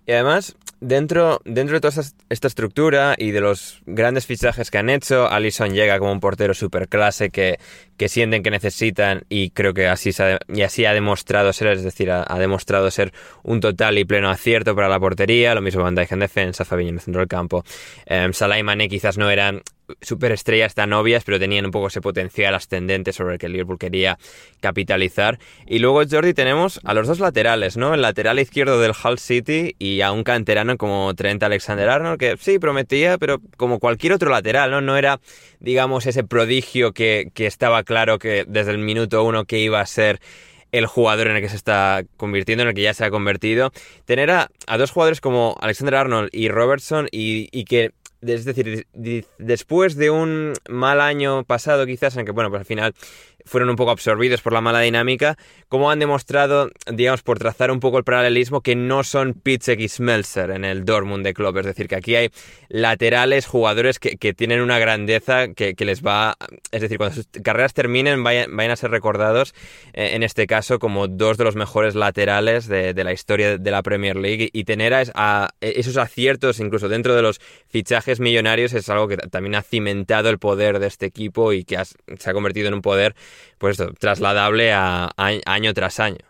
Y 0.06 0.12
además, 0.12 0.56
dentro, 0.84 1.40
dentro 1.44 1.74
de 1.74 1.80
toda 1.80 2.02
esta 2.28 2.46
estructura 2.46 3.14
y 3.16 3.30
de 3.30 3.40
los 3.40 3.80
grandes 3.86 4.26
fichajes 4.26 4.70
que 4.70 4.78
han 4.78 4.90
hecho, 4.90 5.30
Allison 5.30 5.72
llega 5.72 5.98
como 5.98 6.12
un 6.12 6.20
portero 6.20 6.52
superclase 6.52 7.30
que, 7.30 7.58
que 7.96 8.08
sienten 8.08 8.42
que 8.42 8.50
necesitan 8.50 9.24
y 9.28 9.50
creo 9.50 9.72
que 9.72 9.88
así, 9.88 10.10
y 10.48 10.62
así 10.62 10.84
ha 10.84 10.92
demostrado 10.92 11.52
ser, 11.52 11.68
es 11.68 11.82
decir, 11.82 12.10
ha, 12.10 12.38
demostrado 12.38 12.90
ser 12.90 13.12
un 13.42 13.60
total 13.60 13.98
y 13.98 14.04
pleno 14.04 14.28
acierto 14.28 14.74
para 14.74 14.88
la 14.88 15.00
portería, 15.00 15.54
lo 15.54 15.62
mismo 15.62 15.82
Van 15.82 15.94
Dijk 15.94 16.12
en 16.12 16.20
defensa, 16.20 16.64
Fabinho 16.64 16.90
en 16.90 16.96
el 16.96 17.00
centro 17.00 17.20
del 17.20 17.28
campo. 17.28 17.64
Eh, 18.06 18.28
Salah 18.32 18.58
y 18.58 18.62
Mané 18.62 18.88
quizás 18.88 19.16
no 19.16 19.30
eran 19.30 19.62
superestrellas 20.00 20.74
tan 20.74 20.92
obvias, 20.92 21.24
pero 21.24 21.38
tenían 21.38 21.66
un 21.66 21.70
poco 21.70 21.88
ese 21.88 22.00
potencial 22.00 22.54
ascendente 22.54 23.12
sobre 23.12 23.34
el 23.34 23.38
que 23.38 23.48
Liverpool 23.48 23.78
quería 23.78 24.18
capitalizar. 24.60 25.38
Y 25.66 25.78
luego, 25.78 26.02
Jordi, 26.08 26.34
tenemos 26.34 26.80
a 26.84 26.94
los 26.94 27.06
dos 27.06 27.18
laterales, 27.20 27.76
¿no? 27.76 27.94
El 27.94 28.02
lateral 28.02 28.38
izquierdo 28.38 28.80
del 28.80 28.92
Hull 28.92 29.18
City 29.18 29.74
y 29.78 30.00
a 30.00 30.12
un 30.12 30.24
canterano 30.24 30.76
como 30.76 31.14
Trent 31.14 31.42
Alexander-Arnold, 31.42 32.18
que 32.18 32.36
sí, 32.38 32.58
prometía, 32.58 33.18
pero 33.18 33.40
como 33.56 33.78
cualquier 33.78 34.14
otro 34.14 34.30
lateral, 34.30 34.70
¿no? 34.70 34.80
No 34.80 34.96
era, 34.96 35.20
digamos, 35.60 36.06
ese 36.06 36.24
prodigio 36.24 36.92
que, 36.92 37.30
que 37.34 37.46
estaba 37.46 37.82
claro 37.82 38.18
que 38.18 38.44
desde 38.46 38.70
el 38.70 38.78
minuto 38.78 39.24
uno 39.24 39.44
que 39.44 39.58
iba 39.58 39.80
a 39.80 39.86
ser 39.86 40.20
el 40.72 40.86
jugador 40.86 41.28
en 41.28 41.36
el 41.36 41.42
que 41.42 41.48
se 41.48 41.56
está 41.56 42.02
convirtiendo, 42.16 42.62
en 42.62 42.70
el 42.70 42.74
que 42.74 42.82
ya 42.82 42.94
se 42.94 43.04
ha 43.04 43.10
convertido. 43.10 43.70
Tener 44.06 44.30
a, 44.32 44.50
dos 44.76 44.90
jugadores 44.90 45.20
como 45.20 45.56
Alexander 45.60 45.94
Arnold 45.94 46.30
y 46.32 46.48
Robertson 46.48 47.06
y, 47.12 47.48
y 47.52 47.64
que 47.64 47.92
es 48.26 48.44
decir, 48.44 48.86
después 49.38 49.96
de 49.96 50.10
un 50.10 50.54
mal 50.68 51.00
año 51.00 51.44
pasado 51.44 51.86
quizás, 51.86 52.16
en 52.16 52.24
que 52.24 52.32
bueno, 52.32 52.50
pues 52.50 52.60
al 52.60 52.66
final 52.66 52.94
fueron 53.44 53.70
un 53.70 53.76
poco 53.76 53.90
absorbidos 53.90 54.40
por 54.40 54.52
la 54.52 54.60
mala 54.60 54.80
dinámica, 54.80 55.36
como 55.68 55.90
han 55.90 55.98
demostrado, 55.98 56.70
digamos, 56.90 57.22
por 57.22 57.38
trazar 57.38 57.70
un 57.70 57.80
poco 57.80 57.98
el 57.98 58.04
paralelismo, 58.04 58.62
que 58.62 58.74
no 58.74 59.04
son 59.04 59.34
Pitzek 59.34 59.80
y 59.80 59.88
Smelser 59.88 60.50
en 60.50 60.64
el 60.64 60.84
Dortmund 60.84 61.24
de 61.24 61.34
Klopp. 61.34 61.58
Es 61.58 61.66
decir, 61.66 61.88
que 61.88 61.96
aquí 61.96 62.16
hay 62.16 62.30
laterales, 62.68 63.46
jugadores 63.46 63.98
que, 63.98 64.34
tienen 64.34 64.60
una 64.60 64.78
grandeza 64.78 65.48
que, 65.48 65.74
les 65.78 66.02
va... 66.02 66.36
Es 66.70 66.80
decir, 66.80 66.96
cuando 66.96 67.16
sus 67.16 67.26
carreras 67.42 67.74
terminen, 67.74 68.24
vayan, 68.24 68.70
a 68.70 68.76
ser 68.76 68.90
recordados, 68.90 69.54
eh, 69.92 70.10
en 70.14 70.22
este 70.22 70.46
caso, 70.46 70.78
como 70.78 71.06
dos 71.06 71.36
de 71.36 71.44
los 71.44 71.54
mejores 71.54 71.94
laterales 71.94 72.66
de, 72.66 72.94
la 73.04 73.12
historia 73.12 73.58
de 73.58 73.70
la 73.70 73.82
Premier 73.82 74.16
League. 74.16 74.48
Y 74.52 74.64
tener 74.64 74.94
a, 74.94 75.50
esos 75.60 75.96
aciertos, 75.98 76.60
incluso 76.60 76.88
dentro 76.88 77.14
de 77.14 77.22
los 77.22 77.40
fichajes 77.68 78.20
millonarios, 78.20 78.72
es 78.72 78.88
algo 78.88 79.08
que 79.08 79.16
también 79.16 79.54
ha 79.54 79.62
cimentado 79.62 80.30
el 80.30 80.38
poder 80.38 80.78
de 80.78 80.86
este 80.86 81.06
equipo 81.06 81.52
y 81.52 81.64
que 81.64 81.76
se 81.84 82.30
ha 82.30 82.32
convertido 82.32 82.68
en 82.68 82.74
un 82.74 82.82
poder 82.82 83.14
pues 83.58 83.82
trasladable 83.98 84.72
a, 84.72 85.10
año 85.16 85.74
tras 85.74 86.00
año. 86.00 86.24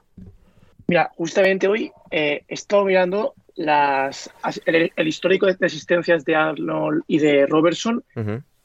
Mira, 0.86 1.10
justamente 1.16 1.66
hoy 1.66 1.92
eh, 2.10 2.44
he 2.46 2.54
estado 2.54 2.84
mirando 2.84 3.34
las, 3.56 4.30
el, 4.66 4.92
histórico 5.08 5.46
de 5.46 5.66
asistencias 5.66 6.24
de 6.24 6.34
Arnold 6.34 7.02
y 7.06 7.18
de 7.18 7.46
Robertson. 7.46 8.04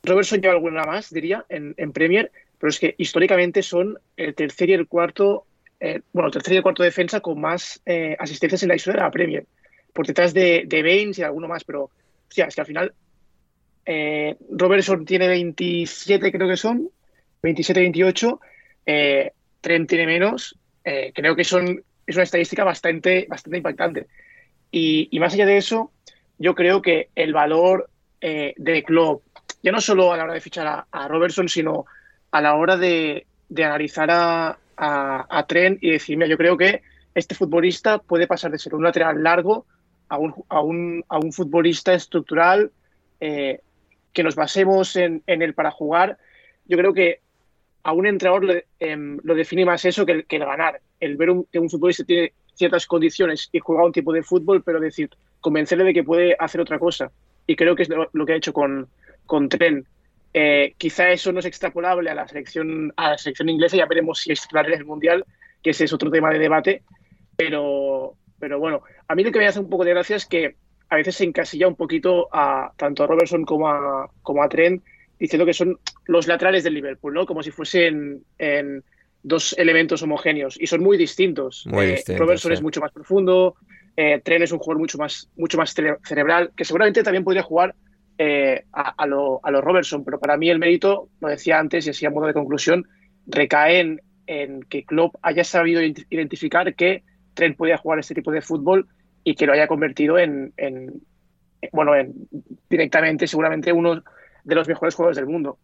Robertson 0.03 0.41
lleva 0.41 0.53
alguna 0.53 0.83
más, 0.83 1.09
diría, 1.11 1.45
en, 1.49 1.91
Premier, 1.91 2.31
pero 2.57 2.69
es 2.69 2.79
que 2.79 2.95
históricamente 2.97 3.63
son 3.63 3.97
el 4.17 4.35
tercer 4.35 4.69
y 4.69 4.73
el 4.73 4.87
cuarto, 4.87 5.45
eh, 5.79 6.01
bueno, 6.11 6.27
el 6.27 6.33
tercer 6.33 6.53
y 6.53 6.57
el 6.57 6.63
cuarto 6.63 6.83
defensa 6.83 7.21
con 7.21 7.39
más 7.39 7.81
eh, 7.85 8.15
asistencias 8.19 8.63
en 8.63 8.69
la 8.69 8.75
historia 8.75 8.99
de 8.99 9.05
la 9.05 9.11
Premier, 9.11 9.45
por 9.93 10.05
detrás 10.07 10.33
de, 10.33 10.63
de 10.65 10.83
Baines 10.83 11.19
y 11.19 11.23
alguno 11.23 11.47
más, 11.47 11.63
pero, 11.63 11.89
hostia, 12.27 12.45
es 12.45 12.55
que 12.55 12.61
al 12.61 12.67
final 12.67 12.93
Robertson 14.51 15.03
tiene 15.03 15.27
27, 15.27 16.31
creo 16.31 16.47
que 16.47 16.57
son, 16.57 16.91
27-28, 17.41 18.39
eh, 18.85 19.31
Trent 19.61 19.89
tiene 19.89 20.05
menos. 20.05 20.57
Eh, 20.83 21.11
creo 21.13 21.35
que 21.35 21.43
son, 21.43 21.83
es 22.05 22.15
una 22.15 22.23
estadística 22.23 22.63
bastante, 22.63 23.25
bastante 23.29 23.57
impactante. 23.57 24.07
Y, 24.71 25.17
más 25.19 25.33
allá 25.33 25.45
de 25.45 25.57
eso, 25.57 25.91
yo 26.37 26.55
creo 26.55 26.81
que 26.81 27.09
el 27.15 27.33
valor 27.33 27.89
eh, 28.21 28.53
de 28.57 28.83
Klopp, 28.83 29.23
ya 29.63 29.71
no 29.71 29.81
solo 29.81 30.13
a 30.13 30.17
la 30.17 30.23
hora 30.23 30.33
de 30.33 30.41
fichar 30.41 30.85
a, 30.89 31.07
Robertson, 31.07 31.49
sino 31.49 31.85
a 32.31 32.41
la 32.41 32.55
hora 32.55 32.77
de, 32.77 33.25
analizar 33.57 34.09
a, 34.11 34.57
a, 34.77 35.45
Trent 35.47 35.79
y 35.81 35.91
decirme, 35.91 36.29
yo 36.29 36.37
creo 36.37 36.55
que 36.55 36.81
este 37.15 37.35
futbolista 37.35 37.97
puede 37.97 38.27
pasar 38.27 38.51
de 38.51 38.59
ser 38.59 38.75
un 38.75 38.83
lateral 38.83 39.21
largo 39.23 39.65
a 40.07 40.17
un, 40.17 40.33
a 40.49 40.61
un, 40.61 41.03
a 41.09 41.17
un 41.17 41.33
futbolista 41.33 41.93
estructural, 41.93 42.71
eh, 43.19 43.61
que 44.13 44.23
nos 44.23 44.35
basemos 44.35 44.95
en, 44.95 45.23
en 45.27 45.41
él 45.41 45.53
para 45.53 45.71
jugar. 45.71 46.17
Yo 46.65 46.77
creo 46.77 46.93
que 46.93 47.21
a 47.89 47.91
un 47.91 48.05
entrenador 48.05 48.63
em, 48.79 49.17
lo 49.23 49.33
define 49.33 49.65
más 49.65 49.83
eso 49.83 50.05
que 50.05 50.11
el, 50.11 50.25
ganar. 50.27 50.79
El 50.99 51.17
ver 51.17 51.29
que 51.51 51.57
un 51.57 51.69
futbolista 51.69 52.03
tiene 52.03 52.33
ciertas 52.53 52.85
condiciones 52.85 53.49
y 53.51 53.59
juega 53.59 53.83
un 53.83 53.91
tipo 53.91 54.13
de 54.13 54.21
fútbol, 54.21 54.61
pero 54.63 54.79
decir, 54.79 55.09
convencerle 55.41 55.85
de 55.85 55.93
que 55.95 56.03
puede 56.03 56.35
hacer 56.37 56.61
otra 56.61 56.77
cosa. 56.77 57.11
Y 57.47 57.55
creo 57.55 57.75
que 57.75 57.83
es 57.83 57.89
lo, 57.89 58.25
que 58.25 58.33
ha 58.33 58.35
hecho 58.35 58.53
con, 58.53 58.87
con 59.25 59.49
Tren. 59.49 59.87
Eh, 60.35 60.75
quizá 60.77 61.09
eso 61.09 61.31
no 61.31 61.39
es 61.39 61.45
extrapolable 61.45 62.11
a 62.11 62.13
la 62.13 62.27
selección 62.27 62.93
inglesa, 63.47 63.77
ya 63.77 63.87
veremos 63.87 64.19
si 64.19 64.31
es 64.33 64.47
en 64.53 64.73
el 64.73 64.85
Mundial, 64.85 65.25
que 65.63 65.71
ese 65.71 65.85
es 65.85 65.93
otro 65.93 66.11
tema 66.11 66.29
de 66.29 66.37
debate, 66.37 66.83
pero, 67.35 68.13
pero 68.37 68.59
bueno, 68.59 68.83
a 69.07 69.15
mí 69.15 69.23
lo 69.23 69.31
que 69.31 69.39
me 69.39 69.47
hace 69.47 69.59
un 69.59 69.69
poco 69.69 69.83
de 69.83 69.91
gracia 69.91 70.17
es 70.17 70.27
que 70.27 70.55
a 70.89 70.95
veces 70.95 71.15
se 71.15 71.23
encasilla 71.23 71.67
un 71.67 71.75
poquito 71.75 72.27
a 72.31 72.71
tanto 72.77 73.03
a 73.03 73.07
Robertson 73.07 73.45
como 73.45 73.67
a, 73.67 74.11
como 74.21 74.43
a 74.43 74.49
Trent 74.49 74.83
diciendo 75.19 75.45
que 75.45 75.53
son 75.53 75.77
los 76.05 76.27
laterales 76.27 76.63
del 76.63 76.73
Liverpool, 76.75 77.13
¿no? 77.13 77.25
Como 77.25 77.43
si 77.43 77.51
fuesen 77.51 78.23
en 78.37 78.83
dos 79.21 79.53
elementos 79.57 80.01
homogéneos 80.01 80.57
y 80.59 80.67
son 80.67 80.81
muy 80.81 80.97
distintos. 80.97 81.67
Eh, 81.71 82.01
Robertson 82.17 82.53
es 82.53 82.61
mucho 82.61 82.79
más 82.79 82.91
profundo, 82.91 83.55
eh, 83.97 84.21
Tren 84.23 84.41
es 84.43 84.51
un 84.51 84.59
jugador 84.59 84.79
mucho 84.79 84.97
más, 84.97 85.29
mucho 85.35 85.57
más 85.57 85.73
cerebral, 85.73 86.51
que 86.55 86.63
seguramente 86.63 87.03
también 87.03 87.23
podría 87.23 87.43
jugar 87.43 87.75
eh, 88.17 88.63
a, 88.71 89.05
lo, 89.05 89.39
a 89.43 89.51
Robertson, 89.51 90.03
pero 90.03 90.19
para 90.19 90.37
mí 90.37 90.49
el 90.49 90.59
mérito, 90.59 91.09
lo 91.19 91.27
decía 91.27 91.59
antes 91.59 91.85
y 91.85 91.89
así 91.89 92.05
a 92.05 92.09
modo 92.09 92.27
de 92.27 92.33
conclusión, 92.33 92.85
recae 93.27 93.99
en, 94.27 94.61
que 94.69 94.83
Klopp 94.85 95.15
haya 95.21 95.43
sabido 95.43 95.81
identificar 95.81 96.75
que 96.75 97.03
Trent 97.33 97.57
podía 97.57 97.77
jugar 97.77 97.99
este 97.99 98.13
tipo 98.13 98.31
de 98.31 98.41
fútbol 98.41 98.87
y 99.23 99.35
que 99.35 99.45
lo 99.45 99.53
haya 99.53 99.67
convertido 99.67 100.17
en, 100.17 100.53
en 100.55 101.01
bueno, 101.71 101.95
en, 101.95 102.13
directamente 102.69 103.27
seguramente 103.27 103.73
uno 103.73 104.03
de 104.43 104.55
los 104.55 104.67
mejores 104.67 104.95
jugadores 104.95 105.17
del 105.17 105.27
mundo. 105.27 105.57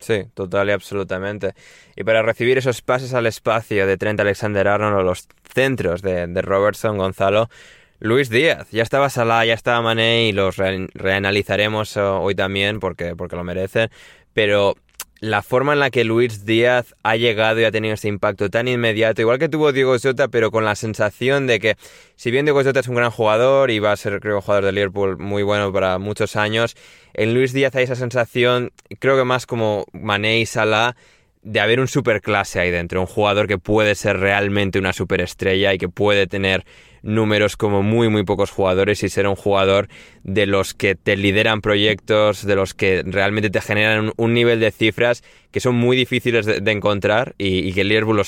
Sí, 0.00 0.24
total 0.34 0.68
y 0.70 0.72
absolutamente. 0.72 1.54
Y 1.94 2.04
para 2.04 2.22
recibir 2.22 2.56
esos 2.56 2.80
pases 2.80 3.12
al 3.12 3.26
espacio 3.26 3.86
de 3.86 3.98
Trent 3.98 4.18
Alexander-Arnold 4.18 4.96
o 4.96 5.02
los 5.02 5.28
centros 5.52 6.00
de, 6.00 6.26
Robertson, 6.40 6.96
Gonzalo, 6.96 7.50
Luis 7.98 8.30
Díaz, 8.30 8.70
ya 8.70 8.82
estaba 8.82 9.10
Salah, 9.10 9.44
ya 9.44 9.52
estaba 9.52 9.82
Mané 9.82 10.28
y 10.28 10.32
los 10.32 10.56
reanalizaremos 10.56 11.98
hoy 11.98 12.34
también 12.34 12.80
porque, 12.80 13.14
porque 13.14 13.36
lo 13.36 13.44
merecen, 13.44 13.90
pero 14.32 14.74
la 15.20 15.42
forma 15.42 15.74
en 15.74 15.80
la 15.80 15.90
que 15.90 16.04
Luis 16.04 16.46
Díaz 16.46 16.94
ha 17.02 17.14
llegado 17.16 17.60
y 17.60 17.64
ha 17.64 17.70
tenido 17.70 17.94
ese 17.94 18.08
impacto 18.08 18.48
tan 18.48 18.68
inmediato, 18.68 19.20
igual 19.20 19.38
que 19.38 19.50
tuvo 19.50 19.72
Diego 19.72 19.96
Jota, 20.02 20.28
pero 20.28 20.50
con 20.50 20.64
la 20.64 20.74
sensación 20.74 21.46
de 21.46 21.60
que, 21.60 21.76
si 22.16 22.30
bien 22.30 22.46
Diego 22.46 22.64
Jota 22.64 22.80
es 22.80 22.88
un 22.88 22.94
gran 22.94 23.10
jugador 23.10 23.70
y 23.70 23.78
va 23.78 23.92
a 23.92 23.96
ser, 23.96 24.18
creo, 24.20 24.40
jugador 24.40 24.64
de 24.64 24.72
Liverpool 24.72 25.18
muy 25.18 25.42
bueno 25.42 25.72
para 25.72 25.98
muchos 25.98 26.36
años, 26.36 26.74
en 27.12 27.34
Luis 27.34 27.52
Díaz 27.52 27.76
hay 27.76 27.84
esa 27.84 27.96
sensación, 27.96 28.72
creo 28.98 29.16
que 29.16 29.24
más 29.24 29.44
como 29.44 29.84
Mané 29.92 30.40
y 30.40 30.46
Salah, 30.46 30.96
de 31.42 31.60
haber 31.60 31.80
un 31.80 31.88
superclase 31.88 32.60
ahí 32.60 32.70
dentro, 32.70 33.00
un 33.00 33.06
jugador 33.06 33.46
que 33.46 33.58
puede 33.58 33.94
ser 33.94 34.18
realmente 34.18 34.78
una 34.78 34.92
superestrella 34.92 35.72
y 35.74 35.78
que 35.78 35.88
puede 35.88 36.26
tener 36.26 36.64
números 37.02 37.56
como 37.56 37.82
muy 37.82 38.08
muy 38.08 38.24
pocos 38.24 38.50
jugadores 38.50 39.02
y 39.02 39.08
ser 39.08 39.26
un 39.26 39.36
jugador 39.36 39.88
de 40.22 40.46
los 40.46 40.74
que 40.74 40.94
te 40.94 41.16
lideran 41.16 41.60
proyectos, 41.60 42.44
de 42.44 42.56
los 42.56 42.74
que 42.74 43.02
realmente 43.04 43.50
te 43.50 43.60
generan 43.60 44.12
un, 44.16 44.34
nivel 44.34 44.60
de 44.60 44.70
cifras 44.70 45.22
que 45.50 45.60
son 45.60 45.74
muy 45.74 45.96
difíciles 45.96 46.46
de, 46.46 46.70
encontrar 46.70 47.34
y, 47.38 47.72
que 47.72 47.84
Liverpool 47.84 48.22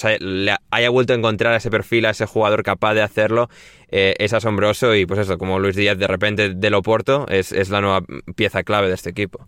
haya, 0.71 0.91
vuelto 0.91 1.13
a 1.13 1.17
encontrar 1.17 1.55
ese 1.55 1.71
perfil, 1.71 2.07
a 2.07 2.11
ese 2.11 2.27
jugador 2.27 2.63
capaz 2.63 2.95
de 2.95 3.03
hacerlo, 3.03 3.49
eh, 3.91 4.15
es 4.19 4.33
asombroso 4.33 4.95
y 4.95 5.07
pues 5.07 5.21
eso, 5.21 5.39
como 5.39 5.59
Luis 5.59 5.77
Díaz 5.77 5.99
de 5.99 6.07
repente 6.07 6.55
del 6.55 6.75
Oporto 6.75 7.27
es, 7.29 7.53
es 7.53 7.71
la 7.71 7.81
nueva 7.81 8.03
pieza 8.35 8.63
clave 8.63 8.89
de 8.89 8.95
este 8.95 9.11
equipo. 9.11 9.47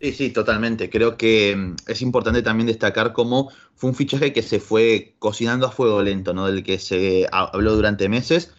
Sí, 0.00 0.12
sí, 0.12 0.30
totalmente. 0.30 0.88
Creo 0.88 1.16
que 1.18 1.54
mm, 1.56 1.76
es 1.86 2.00
importante 2.00 2.42
también 2.42 2.66
destacar 2.66 3.12
cómo 3.12 3.50
fue 3.74 3.90
un 3.90 3.96
fichaje 3.96 4.32
que 4.32 4.42
se 4.42 4.58
fue 4.58 5.14
cocinando 5.18 5.66
a 5.66 5.70
fuego 5.70 6.02
lento, 6.02 6.32
¿no? 6.32 6.46
Del 6.46 6.62
que 6.62 6.78
se 6.78 7.26
habló 7.30 7.74
durante 7.74 8.08
meses, 8.08 8.52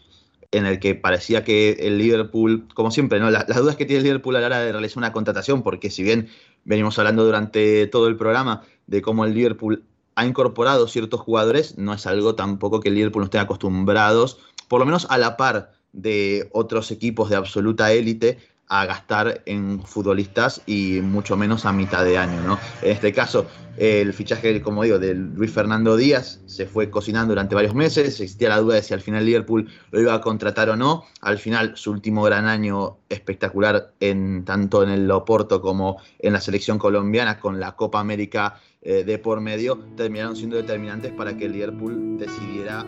en 0.51 0.65
el 0.67 0.79
que 0.79 0.93
parecía 0.95 1.43
que 1.43 1.71
el 1.79 1.97
Liverpool, 1.97 2.67
como 2.75 2.91
siempre, 2.91 3.19
¿no? 3.19 3.31
las 3.31 3.47
dudas 3.47 3.75
que 3.75 3.85
tiene 3.85 3.99
el 3.99 4.03
Liverpool 4.03 4.35
a 4.35 4.41
la 4.41 4.47
hora 4.47 4.59
de 4.59 4.71
realizar 4.71 4.97
una 4.97 5.13
contratación, 5.13 5.63
porque 5.63 5.89
si 5.89 6.03
bien 6.03 6.29
venimos 6.65 6.99
hablando 6.99 7.25
durante 7.25 7.87
todo 7.87 8.07
el 8.07 8.17
programa 8.17 8.61
de 8.85 9.01
cómo 9.01 9.25
el 9.25 9.33
Liverpool 9.33 9.85
ha 10.15 10.25
incorporado 10.25 10.87
ciertos 10.87 11.21
jugadores, 11.21 11.77
no 11.77 11.93
es 11.93 12.05
algo 12.05 12.35
tampoco 12.35 12.81
que 12.81 12.89
el 12.89 12.95
Liverpool 12.95 13.21
no 13.21 13.25
esté 13.25 13.39
acostumbrados, 13.39 14.39
por 14.67 14.79
lo 14.79 14.85
menos 14.85 15.07
a 15.09 15.17
la 15.17 15.37
par 15.37 15.71
de 15.93 16.49
otros 16.51 16.91
equipos 16.91 17.29
de 17.29 17.37
absoluta 17.37 17.91
élite, 17.93 18.37
a 18.71 18.85
gastar 18.85 19.41
en 19.45 19.81
futbolistas 19.81 20.61
y 20.65 21.01
mucho 21.03 21.35
menos 21.35 21.65
a 21.65 21.73
mitad 21.73 22.05
de 22.05 22.17
año. 22.17 22.41
¿no? 22.41 22.57
En 22.81 22.91
este 22.91 23.11
caso, 23.11 23.45
el 23.75 24.13
fichaje, 24.13 24.61
como 24.61 24.83
digo, 24.83 24.97
de 24.97 25.13
Luis 25.13 25.51
Fernando 25.51 25.97
Díaz 25.97 26.39
se 26.45 26.65
fue 26.65 26.89
cocinando 26.89 27.33
durante 27.33 27.53
varios 27.53 27.75
meses. 27.75 28.21
Existía 28.21 28.47
la 28.47 28.59
duda 28.59 28.75
de 28.75 28.83
si 28.83 28.93
al 28.93 29.01
final 29.01 29.25
Liverpool 29.25 29.69
lo 29.91 29.99
iba 29.99 30.13
a 30.13 30.21
contratar 30.21 30.69
o 30.69 30.77
no. 30.77 31.03
Al 31.19 31.37
final, 31.37 31.73
su 31.75 31.91
último 31.91 32.23
gran 32.23 32.45
año 32.45 32.99
espectacular, 33.09 33.91
en, 33.99 34.45
tanto 34.45 34.83
en 34.83 34.89
el 34.89 35.11
Oporto 35.11 35.61
como 35.61 35.97
en 36.19 36.31
la 36.31 36.39
selección 36.39 36.77
colombiana, 36.77 37.41
con 37.41 37.59
la 37.59 37.75
Copa 37.75 37.99
América 37.99 38.57
eh, 38.81 39.03
de 39.03 39.17
por 39.17 39.41
medio, 39.41 39.79
terminaron 39.97 40.37
siendo 40.37 40.55
determinantes 40.55 41.11
para 41.11 41.35
que 41.35 41.49
Liverpool 41.49 42.17
decidiera 42.17 42.85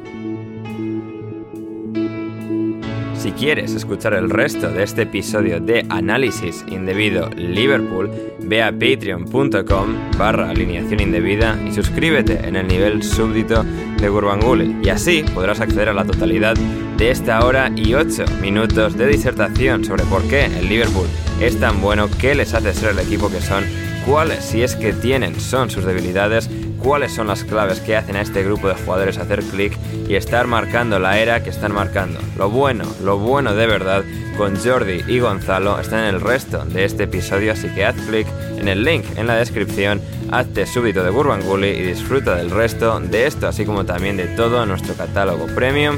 si 3.24 3.32
quieres 3.32 3.74
escuchar 3.74 4.16
el 4.16 4.30
resto 4.30 4.68
de 4.68 4.84
este 4.84 5.04
episodio 5.04 5.62
de 5.62 5.86
Análisis 5.88 6.66
Indebido 6.68 7.30
Liverpool, 7.30 8.12
ve 8.42 8.62
a 8.62 8.70
patreon.com 8.74 9.96
barra 10.18 10.50
alineación 10.50 11.00
indebida 11.00 11.58
y 11.66 11.72
suscríbete 11.72 12.46
en 12.46 12.58
el 12.58 12.68
nivel 12.68 13.02
súbdito 13.02 13.64
de 13.64 14.10
Gurbanguly. 14.10 14.76
Y 14.84 14.90
así 14.90 15.24
podrás 15.34 15.62
acceder 15.62 15.88
a 15.88 15.94
la 15.94 16.04
totalidad 16.04 16.56
de 16.98 17.12
esta 17.12 17.46
hora 17.46 17.72
y 17.74 17.94
8 17.94 18.26
minutos 18.42 18.98
de 18.98 19.08
disertación 19.08 19.86
sobre 19.86 20.04
por 20.04 20.22
qué 20.24 20.48
el 20.48 20.68
Liverpool 20.68 21.08
es 21.40 21.58
tan 21.58 21.80
bueno, 21.80 22.10
qué 22.20 22.36
les 22.36 22.54
hace 22.54 22.74
ser 22.74 22.90
el 22.90 23.00
equipo 23.00 23.30
que 23.30 23.40
son, 23.40 23.64
cuáles, 24.06 24.44
si 24.44 24.64
es 24.64 24.76
que 24.76 24.92
tienen, 24.92 25.40
son 25.40 25.70
sus 25.70 25.86
debilidades, 25.86 26.50
cuáles 26.84 27.13
son 27.13 27.28
las 27.28 27.43
claves 27.43 27.80
que 27.80 27.96
hacen 27.96 28.15
a 28.15 28.22
este 28.22 28.43
grupo 28.43 28.67
de 28.67 28.76
jugadores 28.76 29.17
hacer 29.17 29.41
clic 29.43 29.78
y 30.08 30.15
estar 30.15 30.46
marcando 30.48 31.00
la 31.00 31.17
era 31.19 31.43
que 31.43 31.50
están 31.50 31.74
marcando. 31.74 32.19
Lo 32.38 32.50
bueno, 32.50 32.86
lo 33.04 33.17
bueno 33.17 33.56
de 33.56 33.65
verdad 33.65 34.04
con 34.38 34.58
Jordi 34.58 35.04
y 35.08 35.19
Gonzalo 35.19 35.80
está 35.80 36.00
en 36.08 36.15
el 36.15 36.22
resto 36.22 36.65
de 36.65 36.86
este 36.86 37.04
episodio, 37.04 37.54
así 37.54 37.69
que 37.69 37.86
haz 37.86 37.96
clic 38.08 38.28
en 38.58 38.67
el 38.67 38.84
link 38.84 39.06
en 39.15 39.28
la 39.28 39.36
descripción, 39.36 40.02
hazte 40.32 40.65
súbito 40.65 41.04
de 41.04 41.12
Gully 41.12 41.69
y 41.69 41.82
disfruta 41.82 42.36
del 42.36 42.52
resto 42.52 43.00
de 43.00 43.28
esto, 43.28 43.48
así 43.48 43.65
como 43.65 43.86
también 43.86 44.17
de 44.17 44.28
todo 44.28 44.65
nuestro 44.65 44.93
catálogo 44.96 45.48
premium. 45.48 45.98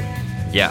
Ya. 0.52 0.70